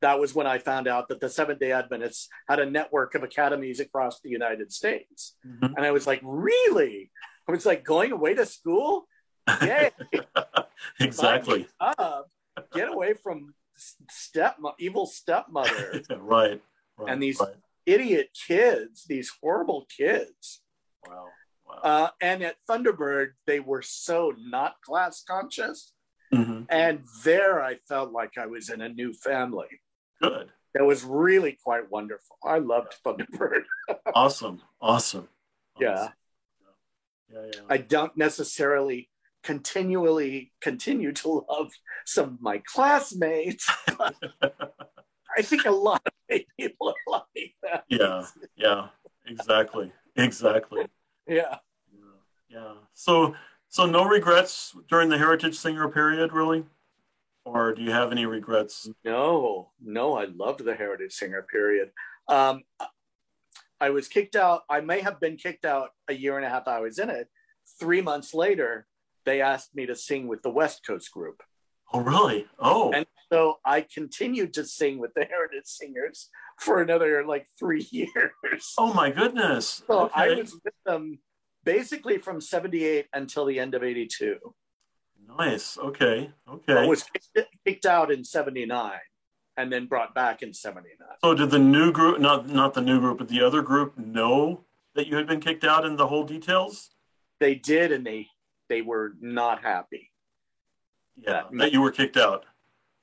[0.01, 3.23] that was when I found out that the Seventh day Adventists had a network of
[3.23, 5.35] academies across the United States.
[5.45, 5.75] Mm-hmm.
[5.75, 7.11] And I was like, Really?
[7.47, 9.07] I was like, Going away to school?
[9.47, 9.89] Yeah.
[10.99, 11.67] exactly.
[12.73, 13.53] Get away from
[14.09, 16.01] step evil stepmother.
[16.17, 16.61] right,
[16.97, 17.11] right.
[17.11, 17.55] And these right.
[17.85, 20.61] idiot kids, these horrible kids.
[21.07, 21.27] Wow.
[21.83, 25.93] Uh, and at Thunderbird, they were so not class conscious.
[26.33, 26.63] Mm-hmm.
[26.69, 29.67] And there I felt like I was in a new family.
[30.21, 30.49] Good.
[30.75, 32.37] That was really quite wonderful.
[32.43, 33.63] I loved Thunderbird.
[34.13, 34.61] awesome.
[34.81, 35.27] Awesome.
[35.79, 36.09] Yeah.
[37.31, 37.61] Yeah, yeah.
[37.69, 39.09] I don't necessarily
[39.43, 41.71] continually continue to love
[42.05, 43.69] some of my classmates.
[45.37, 47.85] I think a lot of people are like that.
[47.87, 48.87] Yeah, yeah,
[49.27, 50.85] exactly, exactly.
[51.27, 51.57] Yeah.
[52.49, 52.73] Yeah.
[52.93, 53.35] So
[53.69, 56.65] so no regrets during the Heritage Singer period, really?
[57.45, 58.89] Or do you have any regrets?
[59.05, 61.91] No, no, I loved the Heritage Singer period.
[62.27, 62.63] Um,
[63.81, 64.61] I was kicked out.
[64.69, 67.27] I may have been kicked out a year and a half I was in it.
[67.79, 68.87] Three months later,
[69.25, 71.41] they asked me to sing with the West Coast group.
[71.93, 72.45] Oh, really?
[72.59, 72.91] Oh.
[72.91, 78.73] And so I continued to sing with the Heritage Singers for another like three years.
[78.77, 79.83] Oh my goodness.
[79.87, 80.13] So okay.
[80.15, 81.19] I was with them
[81.63, 84.37] basically from 78 until the end of 82.
[85.37, 85.77] Nice.
[85.77, 86.31] Okay.
[86.47, 86.73] Okay.
[86.73, 87.05] I was
[87.65, 88.91] kicked out in 79
[89.59, 90.95] and then brought back in 79.
[91.21, 94.63] So did the new group, not, not the new group, but the other group know
[94.95, 96.91] that you had been kicked out in the whole details?
[97.41, 98.27] They did, and they,
[98.69, 100.11] they were not happy.
[101.17, 102.45] Yeah, that, that you were kicked out.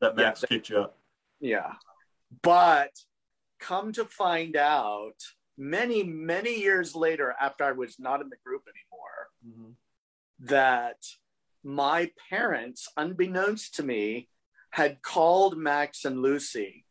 [0.00, 0.94] That Max yeah, kicked you out.
[1.40, 1.74] Yeah.
[2.40, 2.92] But
[3.60, 5.16] come to find out,
[5.58, 10.46] many, many years later, after I was not in the group anymore, mm-hmm.
[10.46, 11.04] that
[11.62, 14.30] my parents, unbeknownst to me,
[14.76, 16.84] had called Max and Lucy.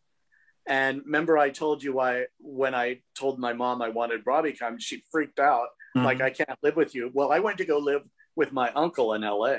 [0.67, 4.79] And remember, I told you why when I told my mom I wanted Robbie come,
[4.79, 6.03] she freaked out, mm-hmm.
[6.03, 7.11] like, I can't live with you.
[7.13, 8.01] Well, I went to go live
[8.35, 9.57] with my uncle in LA,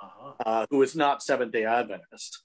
[0.00, 0.32] uh-huh.
[0.46, 2.42] uh, who was not Seventh day Adventist.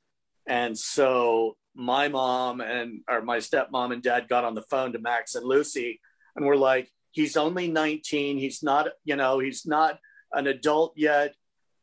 [0.48, 5.00] And so my mom and or my stepmom and dad got on the phone to
[5.00, 6.02] Max and Lucy
[6.36, 8.38] and we're like, he's only 19.
[8.38, 9.98] He's not, you know, he's not
[10.34, 11.34] an adult yet.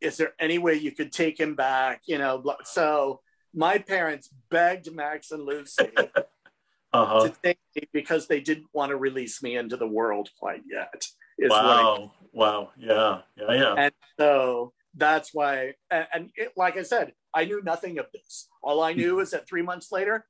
[0.02, 2.02] Is there any way you could take him back?
[2.04, 3.21] You know, so
[3.54, 5.90] my parents begged Max and Lucy
[6.92, 7.28] uh-huh.
[7.28, 11.04] to take me because they didn't want to release me into the world quite yet.
[11.38, 12.12] wow.
[12.32, 12.70] wow.
[12.76, 13.20] Yeah.
[13.36, 13.54] Yeah.
[13.54, 13.74] Yeah.
[13.76, 18.48] And so that's why, and, and it, like I said, I knew nothing of this.
[18.62, 20.26] All I knew is that three months later,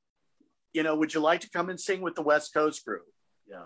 [0.73, 3.05] you know, would you like to come and sing with the West Coast group?
[3.47, 3.57] Yeah.
[3.57, 3.65] yeah.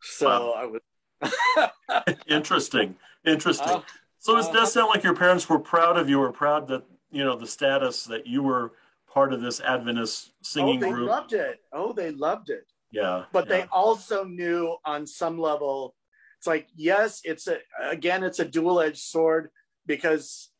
[0.00, 0.54] So wow.
[0.56, 2.96] I was interesting.
[3.24, 3.68] Interesting.
[3.68, 3.80] Uh,
[4.18, 6.84] so it uh, does sound like your parents were proud of you, or proud that
[7.10, 8.72] you know the status that you were
[9.12, 11.08] part of this Adventist singing oh, they group.
[11.08, 11.60] loved it.
[11.72, 12.66] Oh, they loved it.
[12.92, 13.24] Yeah.
[13.32, 13.56] But yeah.
[13.56, 15.94] they also knew on some level,
[16.38, 19.50] it's like yes, it's a again, it's a dual edged sword
[19.86, 20.50] because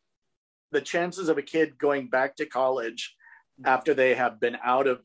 [0.71, 3.15] the chances of a kid going back to college
[3.65, 5.01] after they have been out of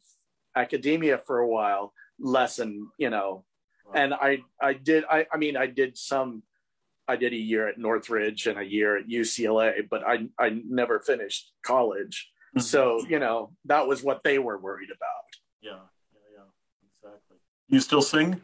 [0.56, 3.44] academia for a while lessen you know
[3.96, 6.44] and i i did i i mean i did some
[7.08, 11.00] i did a year at northridge and a year at ucla but i i never
[11.00, 12.62] finished college mm-hmm.
[12.62, 15.26] so you know that was what they were worried about
[15.62, 15.72] yeah
[16.14, 17.38] yeah yeah exactly
[17.68, 18.42] you still sing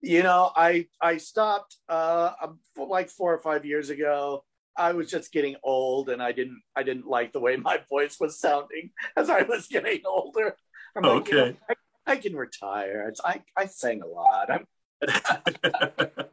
[0.00, 2.32] You know, I I stopped uh
[2.76, 4.44] like four or five years ago.
[4.76, 8.16] I was just getting old, and I didn't I didn't like the way my voice
[8.20, 10.56] was sounding as I was getting older.
[10.96, 13.08] I'm like, okay, you know, I, I, can retire.
[13.08, 14.62] It's, I I sang a lot.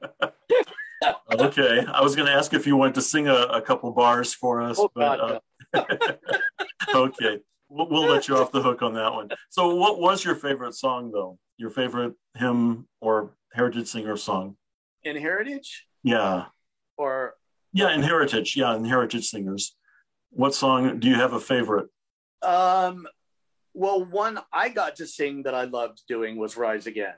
[1.32, 4.34] Okay, I was going to ask if you wanted to sing a, a couple bars
[4.34, 5.40] for us, oh, but God,
[5.74, 6.16] uh,
[6.96, 7.40] okay,
[7.70, 9.30] we'll, we'll let you off the hook on that one.
[9.50, 11.38] So, what was your favorite song, though?
[11.58, 14.56] Your favorite hymn or heritage singer song?
[15.04, 15.86] In heritage?
[16.04, 16.46] Yeah.
[16.98, 17.36] Or
[17.74, 18.56] yeah, in heritage.
[18.56, 19.76] Yeah, in heritage singers.
[20.30, 21.88] What song do you have a favorite?
[22.42, 23.08] Um,
[23.74, 27.16] well, one I got to sing that I loved doing was "Rise Again."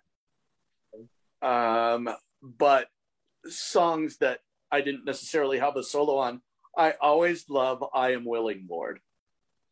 [1.41, 2.09] Um,
[2.41, 2.87] but
[3.49, 4.39] songs that
[4.71, 6.41] I didn't necessarily have a solo on,
[6.77, 8.99] I always love "I Am Willing, Lord."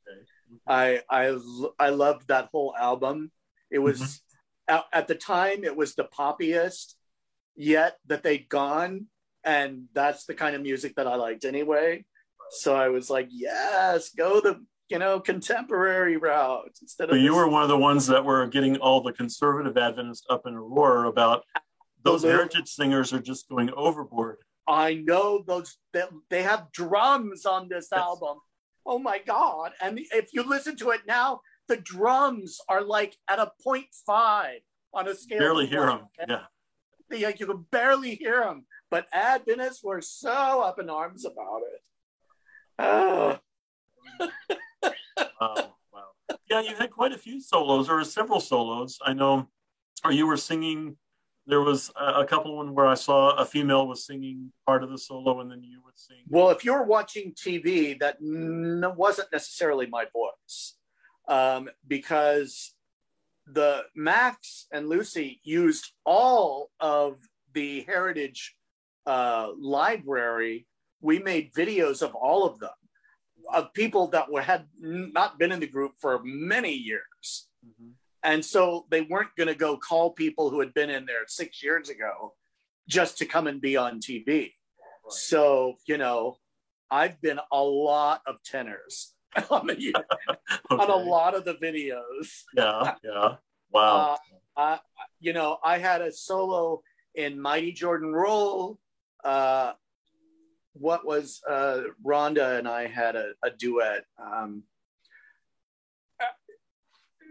[0.08, 0.22] Okay.
[0.68, 1.38] I I
[1.80, 3.32] I loved that whole album.
[3.72, 4.26] It was mm-hmm
[4.68, 6.96] at, at the time it was the poppiest
[7.56, 9.08] yet that they'd gone
[9.44, 12.04] and that's the kind of music that I liked anyway.
[12.50, 17.18] So I was like, yes, go the you know contemporary route instead of.
[17.18, 20.54] you were one of the ones that were getting all the conservative Adventists up in
[20.54, 21.44] a roar about
[22.06, 24.38] those heritage singers are just going overboard.
[24.68, 28.00] I know those they, they have drums on this yes.
[28.00, 28.38] album.
[28.86, 29.72] Oh my god!
[29.82, 34.60] And if you listen to it now, the drums are like at a 0.5
[34.94, 35.26] on a scale.
[35.26, 36.02] You can barely hear them.
[36.28, 36.42] Yeah.
[37.12, 37.32] yeah.
[37.38, 38.66] You can barely hear them.
[38.90, 41.82] But Adventists were so up in arms about it.
[42.80, 43.40] Oh.
[45.42, 46.36] wow, wow.
[46.50, 47.88] Yeah, you had quite a few solos.
[47.88, 49.00] There were several solos.
[49.04, 49.48] I know,
[50.04, 50.98] or you were singing.
[51.48, 54.90] There was a, a couple one where I saw a female was singing part of
[54.90, 56.18] the solo, and then you would sing.
[56.28, 60.76] Well, if you're watching TV, that n- wasn't necessarily my voice
[61.28, 62.74] um, because
[63.48, 67.18] the Max and Lucy used all of
[67.54, 68.56] the heritage
[69.06, 70.66] uh, library.
[71.02, 72.72] We made videos of all of them,
[73.54, 77.48] of people that were had not been in the group for many years.
[77.66, 77.92] Mm-hmm.
[78.26, 81.64] And so they weren't going to go call people who had been in there six
[81.64, 82.34] years ago
[82.90, 84.26] just to come and be on TV.
[84.28, 84.52] Right.
[85.10, 86.38] So, you know,
[86.90, 89.14] I've been a lot of tenors
[89.52, 90.40] on, the, okay.
[90.72, 92.44] on a lot of the videos.
[92.56, 93.36] Yeah, yeah.
[93.72, 94.14] Wow.
[94.14, 94.18] Uh,
[94.56, 94.80] I,
[95.20, 96.82] you know, I had a solo
[97.14, 98.80] in Mighty Jordan Roll.
[99.22, 99.74] Uh,
[100.74, 104.06] what was uh, Rhonda and I had a, a duet.
[104.18, 104.64] Um,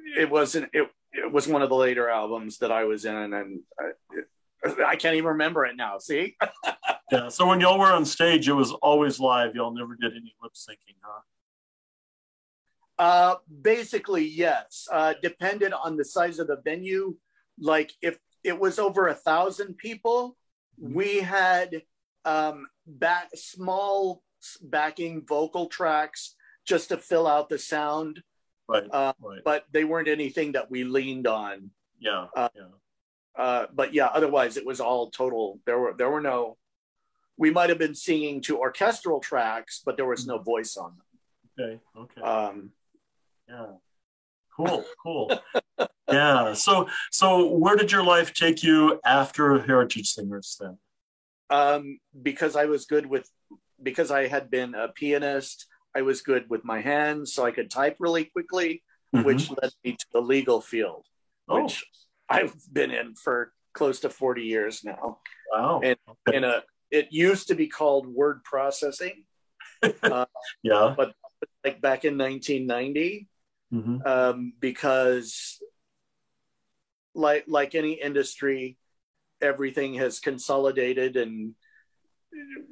[0.04, 0.70] it wasn't.
[0.72, 4.96] It, it was one of the later albums that I was in, and I, I
[4.96, 5.98] can't even remember it now.
[5.98, 6.36] See?
[7.12, 7.28] yeah.
[7.28, 9.54] So when y'all were on stage, it was always live.
[9.54, 11.20] Y'all never did any lip syncing, huh?
[12.98, 14.88] Uh, basically, yes.
[14.90, 17.16] Uh, depended on the size of the venue.
[17.58, 20.36] Like if it was over a thousand people,
[20.78, 21.82] we had
[22.24, 24.22] um, back small
[24.62, 26.34] backing vocal tracks
[26.66, 28.22] just to fill out the sound.
[28.68, 29.40] Right, uh, right.
[29.44, 31.70] But they weren't anything that we leaned on.
[31.98, 32.26] Yeah.
[32.34, 32.62] Uh, yeah.
[33.36, 35.60] Uh, but yeah, otherwise it was all total.
[35.66, 36.56] There were there were no.
[37.36, 41.58] We might have been singing to orchestral tracks, but there was no voice on them.
[41.58, 41.80] Okay.
[41.98, 42.20] Okay.
[42.20, 42.70] Um,
[43.48, 43.66] yeah.
[44.56, 45.40] Cool, cool.
[46.10, 46.52] yeah.
[46.52, 50.78] So so where did your life take you after Heritage Singers then?
[51.50, 53.28] Um, because I was good with
[53.82, 57.70] because I had been a pianist, I was good with my hands, so I could
[57.70, 58.82] type really quickly,
[59.14, 59.24] mm-hmm.
[59.24, 61.06] which led me to the legal field,
[61.48, 61.62] oh.
[61.62, 61.84] which
[62.28, 65.18] I've been in for close to 40 years now.
[65.52, 65.80] Wow.
[65.82, 66.36] And okay.
[66.36, 69.24] in a it used to be called word processing.
[70.02, 70.24] Uh,
[70.62, 70.94] yeah.
[70.96, 71.12] But
[71.62, 73.28] like back in 1990,
[73.70, 73.98] mm-hmm.
[74.06, 75.60] um, because
[77.14, 78.78] like like any industry,
[79.42, 81.54] everything has consolidated and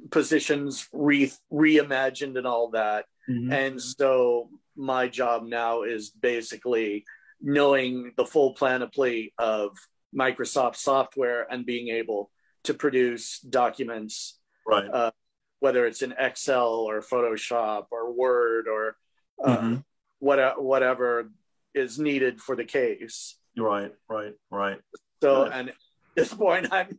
[0.09, 3.05] positions re reimagined and all that.
[3.29, 3.53] Mm-hmm.
[3.53, 7.05] And so my job now is basically
[7.41, 9.77] knowing the full panoply of
[10.17, 12.29] Microsoft software and being able
[12.63, 14.89] to produce documents, right?
[14.89, 15.11] Uh,
[15.59, 18.95] whether it's in Excel or Photoshop or Word or
[19.43, 19.75] uh, mm-hmm
[20.23, 21.29] what, whatever
[21.75, 23.37] is needed for the case.
[23.57, 24.79] Right, right, right.
[25.21, 25.75] So, and at
[26.15, 26.97] this point, I'm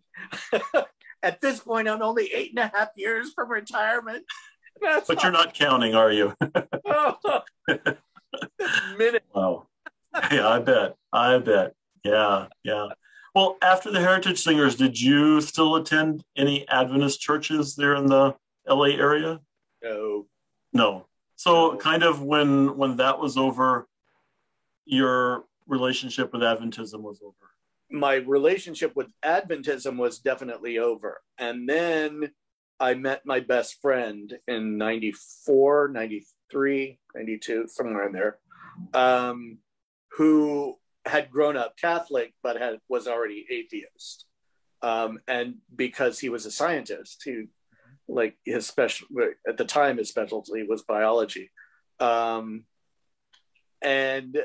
[1.22, 4.24] at this point, I'm only eight and a half years from retirement.
[4.84, 6.34] That's but you're not counting, are you?
[8.98, 9.24] minute.
[9.34, 9.66] Wow.
[10.30, 10.96] Yeah, I bet.
[11.12, 11.74] I bet.
[12.04, 12.88] Yeah, yeah.
[13.34, 18.34] Well, after the Heritage Singers, did you still attend any Adventist churches there in the
[18.68, 19.40] LA area?
[19.82, 20.26] No.
[20.72, 21.06] No.
[21.36, 23.88] So kind of when when that was over,
[24.84, 27.34] your relationship with Adventism was over.
[27.90, 31.20] my relationship with Adventism was definitely over.
[31.38, 32.30] And then
[32.80, 38.38] I met my best friend in 94, 93, 92, somewhere in there,
[38.92, 39.58] um,
[40.16, 44.26] who had grown up Catholic but had was already atheist.
[44.82, 47.44] Um, and because he was a scientist, he
[48.06, 49.06] like his special
[49.48, 51.50] at the time his specialty was biology.
[52.00, 52.64] Um,
[53.80, 54.44] and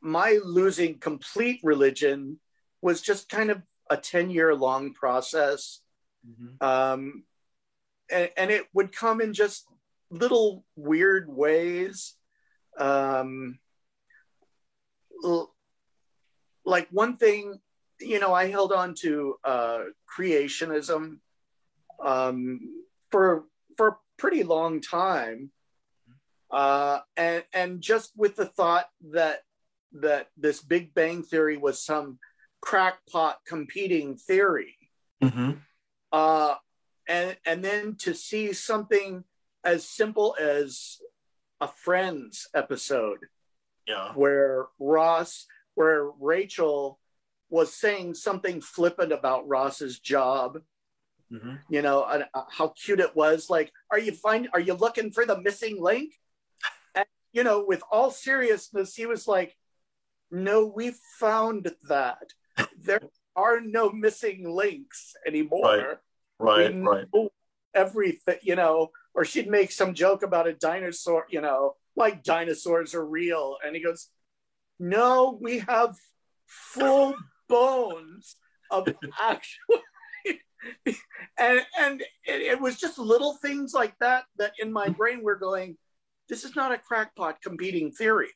[0.00, 2.38] my losing complete religion
[2.80, 5.80] was just kind of a 10 year long process.
[6.26, 6.66] Mm-hmm.
[6.66, 7.24] Um,
[8.10, 9.66] and, and, it would come in just
[10.10, 12.14] little weird ways.
[12.78, 13.58] Um,
[16.64, 17.60] like one thing,
[18.00, 19.78] you know, I held on to uh,
[20.18, 21.18] creationism
[22.02, 22.60] um,
[23.10, 23.44] for
[23.76, 25.50] for a pretty long time,
[26.50, 29.42] uh, and and just with the thought that
[29.92, 32.18] that this Big Bang theory was some
[32.60, 34.76] crackpot competing theory.
[35.22, 35.52] Mm-hmm.
[36.14, 36.54] Uh,
[37.08, 39.24] and, and then to see something
[39.64, 40.98] as simple as
[41.60, 43.18] a Friends episode,
[43.88, 47.00] yeah, where Ross, where Rachel
[47.50, 50.60] was saying something flippant about Ross's job.
[51.32, 51.54] Mm-hmm.
[51.68, 53.50] You know and, uh, how cute it was.
[53.50, 54.48] Like, are you find?
[54.52, 56.12] Are you looking for the missing link?
[56.94, 59.56] And you know, with all seriousness, he was like,
[60.30, 62.22] no, we found that.
[62.78, 63.00] there
[63.36, 65.98] are no missing links anymore.
[66.38, 67.28] Right, right, right.
[67.74, 72.94] Everything, you know, or she'd make some joke about a dinosaur, you know, like dinosaurs
[72.94, 73.56] are real.
[73.64, 74.08] And he goes,
[74.78, 75.96] No, we have
[76.46, 77.14] full
[77.48, 78.36] bones
[78.70, 78.88] of
[79.20, 79.80] actual
[81.38, 85.36] and and it, it, was just little things like that that in my brain were
[85.36, 85.76] going
[86.28, 88.30] this is not a crackpot competing theory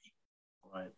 [0.74, 0.92] right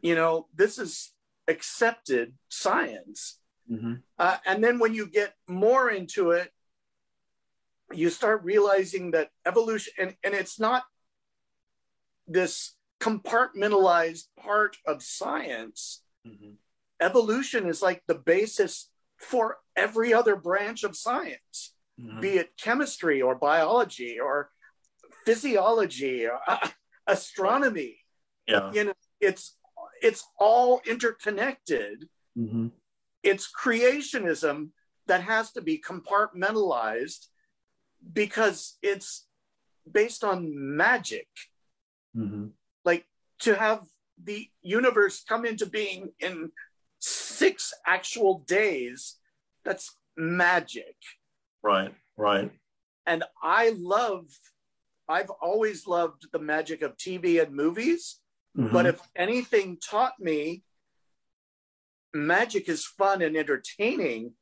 [0.00, 1.12] you know this is
[1.50, 3.38] accepted science
[3.70, 3.94] mm-hmm.
[4.18, 6.50] uh, and then when you get more into it
[7.92, 10.84] you start realizing that evolution and, and it's not
[12.28, 16.52] this compartmentalized part of science mm-hmm.
[17.00, 18.88] evolution is like the basis
[19.18, 22.20] for every other branch of science mm-hmm.
[22.20, 24.50] be it chemistry or biology or
[25.26, 26.68] physiology or uh,
[27.08, 27.96] astronomy
[28.46, 29.56] yeah you know it's
[30.02, 32.08] it's all interconnected.
[32.36, 32.68] Mm-hmm.
[33.22, 34.70] It's creationism
[35.06, 37.26] that has to be compartmentalized
[38.12, 39.26] because it's
[39.90, 41.28] based on magic.
[42.16, 42.46] Mm-hmm.
[42.84, 43.06] Like
[43.40, 43.86] to have
[44.22, 46.50] the universe come into being in
[46.98, 49.16] six actual days,
[49.64, 50.96] that's magic.
[51.62, 52.50] Right, right.
[53.06, 54.26] And I love,
[55.08, 58.20] I've always loved the magic of TV and movies.
[58.56, 58.72] Mm-hmm.
[58.72, 60.62] But if anything taught me,
[62.12, 64.32] magic is fun and entertaining,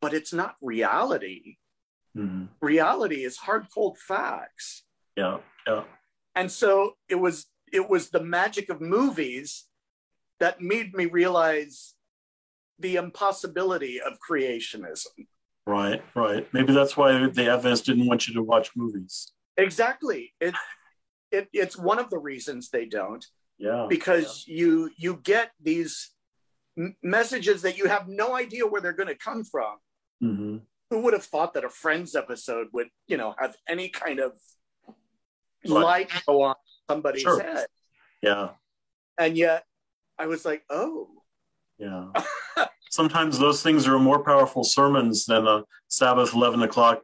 [0.00, 1.56] but it's not reality.
[2.16, 2.46] Mm-hmm.
[2.60, 4.84] Reality is hard, cold facts.
[5.16, 5.84] Yeah, yeah.
[6.34, 9.66] And so it was it was the magic of movies
[10.40, 11.94] that made me realize
[12.78, 15.26] the impossibility of creationism.
[15.66, 16.48] Right, right.
[16.52, 19.32] Maybe that's why the Adventists didn't want you to watch movies.
[19.56, 20.32] Exactly.
[20.40, 20.54] It,
[21.30, 23.24] it it's one of the reasons they don't
[23.60, 24.56] yeah because yeah.
[24.56, 26.10] you you get these
[26.76, 29.76] m- messages that you have no idea where they're going to come from.
[30.22, 30.58] Mm-hmm.
[30.90, 34.32] who would have thought that a friends episode would you know have any kind of
[35.64, 36.54] light go on
[36.90, 37.42] somebody's sure.
[37.42, 37.66] head?
[38.22, 38.50] Yeah.
[39.16, 39.64] And yet
[40.18, 41.08] i was like oh.
[41.78, 42.08] Yeah.
[42.90, 47.00] Sometimes those things are more powerful sermons than a sabbath 11 o'clock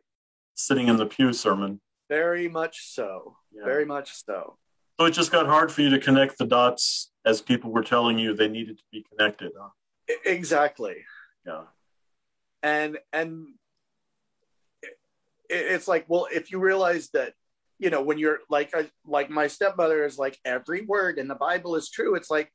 [0.54, 1.80] sitting in the pew sermon.
[2.10, 3.36] Very much so.
[3.50, 3.64] Yeah.
[3.64, 4.58] very much so
[4.98, 8.18] so it just got hard for you to connect the dots as people were telling
[8.18, 9.52] you they needed to be connected.
[9.58, 9.68] Huh?
[10.24, 11.04] Exactly.
[11.46, 11.64] Yeah.
[12.62, 13.48] And and
[15.48, 17.34] it's like, well, if you realize that,
[17.78, 18.74] you know, when you're like,
[19.06, 22.14] like my stepmother is like, every word in the Bible is true.
[22.16, 22.52] It's like,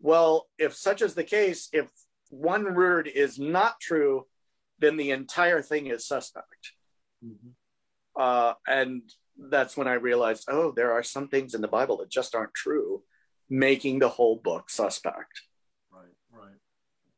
[0.00, 1.90] well, if such is the case, if
[2.30, 4.26] one word is not true,
[4.78, 6.72] then the entire thing is suspect.
[7.24, 7.50] Mm-hmm.
[8.16, 9.02] Uh, and
[9.48, 12.54] that's when I realized, oh, there are some things in the Bible that just aren't
[12.54, 13.02] true,
[13.48, 15.42] making the whole book suspect.
[15.90, 16.58] Right, right.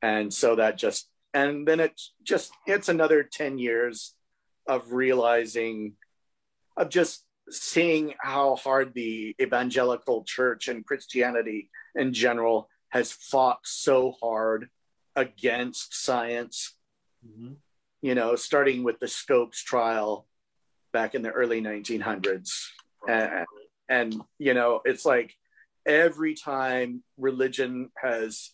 [0.00, 4.14] And so that just, and then it just, it's another 10 years
[4.66, 5.94] of realizing,
[6.76, 14.14] of just seeing how hard the evangelical church and Christianity in general has fought so
[14.22, 14.68] hard
[15.16, 16.74] against science.
[17.26, 17.54] Mm-hmm.
[18.02, 20.26] You know, starting with the Scopes trial
[20.92, 22.50] back in the early 1900s.
[23.08, 23.46] And,
[23.88, 25.34] and, you know, it's like
[25.86, 28.50] every time religion has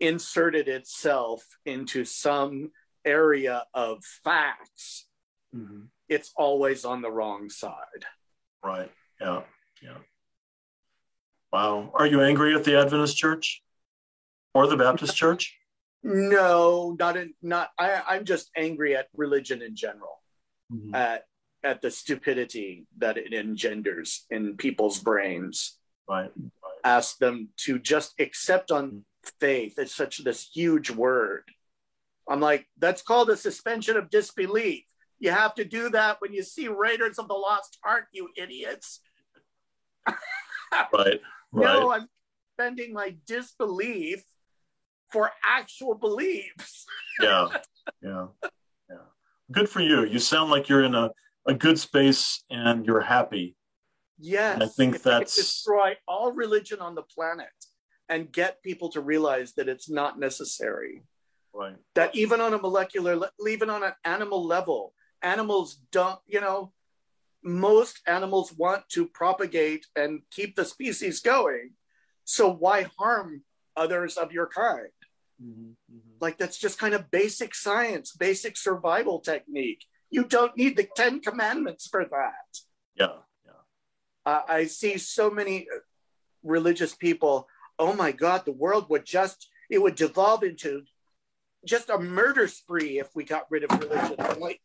[0.00, 2.70] inserted itself into some
[3.04, 5.06] area of facts,
[5.54, 5.82] Mm-hmm.
[6.08, 8.04] it's always on the wrong side.
[8.64, 8.90] Right.
[9.20, 9.42] Yeah.
[9.80, 9.98] Yeah.
[11.52, 11.92] Wow.
[11.94, 13.62] Are you angry at the Adventist Church
[14.52, 15.56] or the Baptist Church?
[16.02, 20.20] No, not in not I, I'm just angry at religion in general.
[20.74, 20.94] Mhm.
[20.94, 21.26] At
[21.62, 25.78] at the stupidity that it engenders in people's brains.
[26.06, 26.30] Right.
[26.84, 29.06] Ask them to just accept on
[29.40, 29.78] faith.
[29.78, 31.44] It's such this huge word.
[32.28, 34.84] I'm like, that's called a suspension of disbelief.
[35.18, 39.00] You have to do that when you see Raiders of the Lost Ark, you idiots.
[40.06, 41.20] Right.
[41.52, 41.72] Right.
[41.72, 42.08] No, I'm
[42.58, 44.24] suspending my disbelief
[45.12, 46.84] for actual beliefs.
[47.22, 47.48] yeah.
[48.02, 48.26] Yeah.
[49.54, 50.04] Good for you.
[50.04, 51.10] You sound like you're in a,
[51.46, 53.56] a good space and you're happy.
[54.18, 54.60] Yes.
[54.60, 57.48] I think if I could that's- destroy all religion on the planet
[58.08, 61.04] and get people to realize that it's not necessary.
[61.54, 61.76] Right.
[61.94, 64.92] That even on a molecular, even on an animal level,
[65.22, 66.72] animals don't, you know,
[67.44, 71.70] most animals want to propagate and keep the species going.
[72.24, 73.42] So why harm
[73.76, 74.88] others of your kind?
[75.42, 76.03] Mhm, mhm.
[76.20, 79.84] Like that's just kind of basic science, basic survival technique.
[80.10, 82.58] You don't need the Ten Commandments for that.
[82.94, 83.18] Yeah.
[83.44, 83.52] Yeah.
[84.26, 85.78] uh, I see so many uh,
[86.42, 87.48] religious people.
[87.78, 90.82] Oh my God, the world would just it would devolve into
[91.66, 94.16] just a murder spree if we got rid of religion.
[94.18, 94.60] I'm like,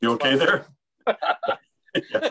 [0.00, 0.66] You okay there?
[1.06, 1.16] and
[2.10, 2.30] Yeah.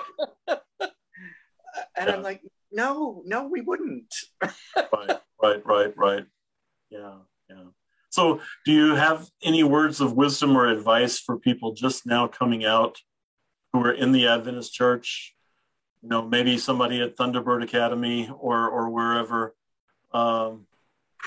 [1.98, 2.42] I'm like,
[2.72, 4.14] no, no, we wouldn't.
[4.42, 5.20] right.
[5.42, 5.66] Right.
[5.66, 5.94] Right.
[5.98, 6.26] Right.
[6.90, 7.18] Yeah.
[7.50, 7.64] Yeah.
[8.10, 12.66] So, do you have any words of wisdom or advice for people just now coming
[12.66, 12.98] out
[13.74, 15.36] who are in the Adventist Church?
[16.02, 19.56] You know, maybe somebody at Thunderbird Academy or or wherever.
[20.14, 20.68] Um,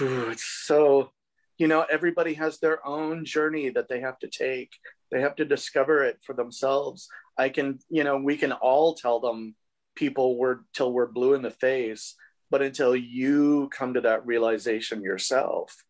[0.01, 1.11] It's so,
[1.59, 4.73] you know, everybody has their own journey that they have to take.
[5.11, 7.09] They have to discover it for themselves.
[7.37, 9.55] I can, you know, we can all tell them
[9.95, 12.15] people we're till we're blue in the face,
[12.51, 15.85] but until you come to that realization yourself,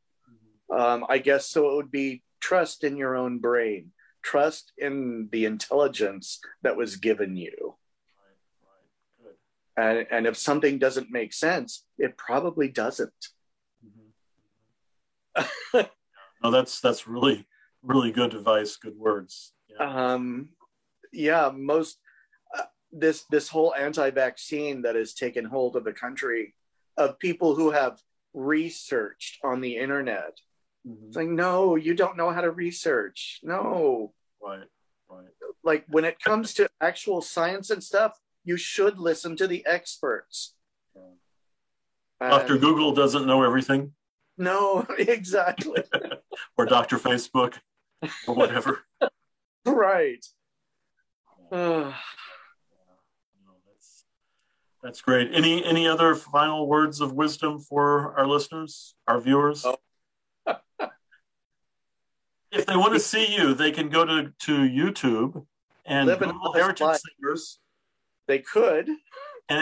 [0.71, 1.71] um, I guess so.
[1.71, 3.93] It would be trust in your own brain,
[4.23, 7.77] trust in the intelligence that was given you.
[9.23, 9.25] right.
[9.25, 9.37] Good.
[9.83, 13.29] And, and if something doesn't make sense, it probably doesn't.
[15.37, 15.81] Mm-hmm.
[16.43, 17.47] no, that's that's really
[17.83, 18.77] really good advice.
[18.77, 19.53] Good words.
[19.71, 20.13] Yeah.
[20.13, 20.51] um
[21.13, 21.99] yeah most
[22.93, 26.55] this this whole anti-vaccine that has taken hold of the country
[26.97, 28.01] of people who have
[28.35, 30.39] researched on the internet
[30.87, 31.09] Mhm.
[31.09, 34.69] it's like no you don't know how to research no Right.
[35.11, 35.27] Right.
[35.65, 40.55] like when it comes to actual science and stuff you should listen to the experts
[42.21, 42.55] Dr.
[42.55, 43.95] And- Google doesn't know everything,
[44.37, 45.83] no exactly
[46.57, 46.99] or Dr.
[46.99, 47.59] Facebook,
[48.27, 48.81] or whatever.
[49.67, 50.25] right
[51.53, 51.95] Ugh.
[54.83, 55.31] That's great.
[55.33, 59.65] Any any other final words of wisdom for our listeners, our viewers?
[59.67, 59.77] Oh.
[62.53, 65.45] if they want to see you, they can go to to YouTube
[65.85, 67.01] and Live Google Heritage life.
[67.01, 67.59] Singers
[68.29, 68.99] they could and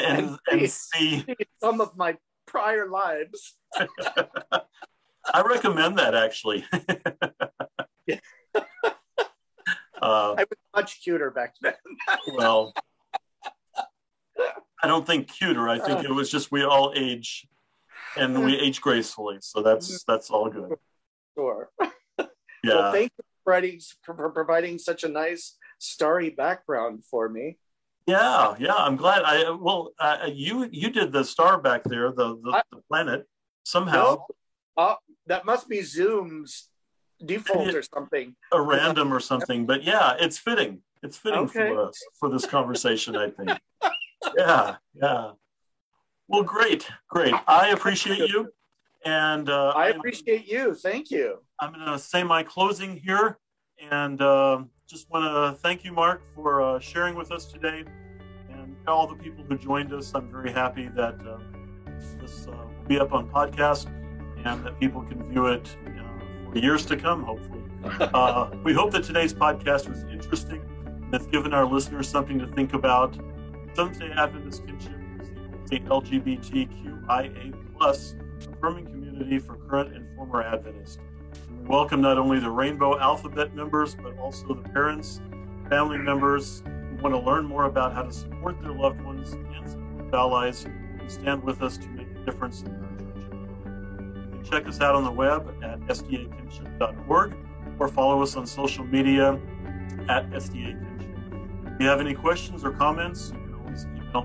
[0.02, 1.34] and, And and see- see.
[1.60, 3.56] some of my prior lives
[5.34, 6.64] I recommend that actually.
[8.06, 8.20] Yeah.
[10.00, 11.74] uh, I was much cuter back then.
[12.36, 12.72] well,
[14.82, 15.68] I don't think cuter.
[15.68, 17.46] I think it was just we all age,
[18.16, 19.38] and we age gracefully.
[19.40, 20.74] So that's that's all good.
[21.36, 21.70] Sure.
[22.64, 22.74] Yeah.
[22.74, 27.58] Well, thank you for providing, for providing such a nice starry background for me.
[28.08, 29.22] Yeah, yeah, I'm glad.
[29.22, 33.26] I well, uh, you you did the star back there, the the, I- the planet
[33.62, 34.26] somehow No,
[34.76, 34.94] uh,
[35.26, 36.68] that must be Zoom's
[37.24, 38.34] default or something.
[38.52, 39.64] a random or something.
[39.64, 40.80] But yeah, it's fitting.
[41.04, 41.68] It's fitting Okay.
[41.68, 43.14] for us for this conversation.
[43.16, 43.50] I think.
[44.36, 45.30] yeah, yeah.
[46.28, 47.34] Well, great, great.
[47.46, 48.52] I appreciate you,
[49.04, 50.74] and uh, I I'm- appreciate you.
[50.74, 51.38] Thank you.
[51.60, 53.38] I'm going to say my closing here
[53.90, 57.84] and uh, just want to thank you, Mark, for uh, sharing with us today
[58.50, 60.12] and all the people who joined us.
[60.14, 61.38] I'm very happy that uh,
[62.20, 63.86] this uh, will be up on podcast
[64.44, 67.62] and that people can view it uh, for years to come, hopefully.
[68.00, 72.46] Uh, we hope that today's podcast was interesting and has given our listeners something to
[72.48, 73.16] think about.
[73.76, 75.28] Seventh day Adventist Kinship is
[75.68, 78.16] the LGBTQIA plus
[78.50, 80.96] affirming community for current and former Adventists.
[81.50, 85.20] And we welcome not only the Rainbow Alphabet members, but also the parents,
[85.68, 89.68] family members who want to learn more about how to support their loved ones and
[89.68, 94.50] support allies who stand with us to make a difference in our church.
[94.50, 97.36] check us out on the web at sdakinship.org
[97.78, 99.38] or follow us on social media
[100.08, 101.74] at sdakinship.
[101.74, 103.45] If you have any questions or comments, you can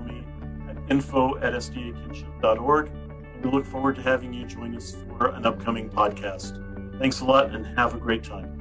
[0.00, 0.24] me
[0.68, 2.88] at info at sdakinship.org.
[2.88, 6.58] And we look forward to having you join us for an upcoming podcast.
[6.98, 8.51] Thanks a lot and have a great time.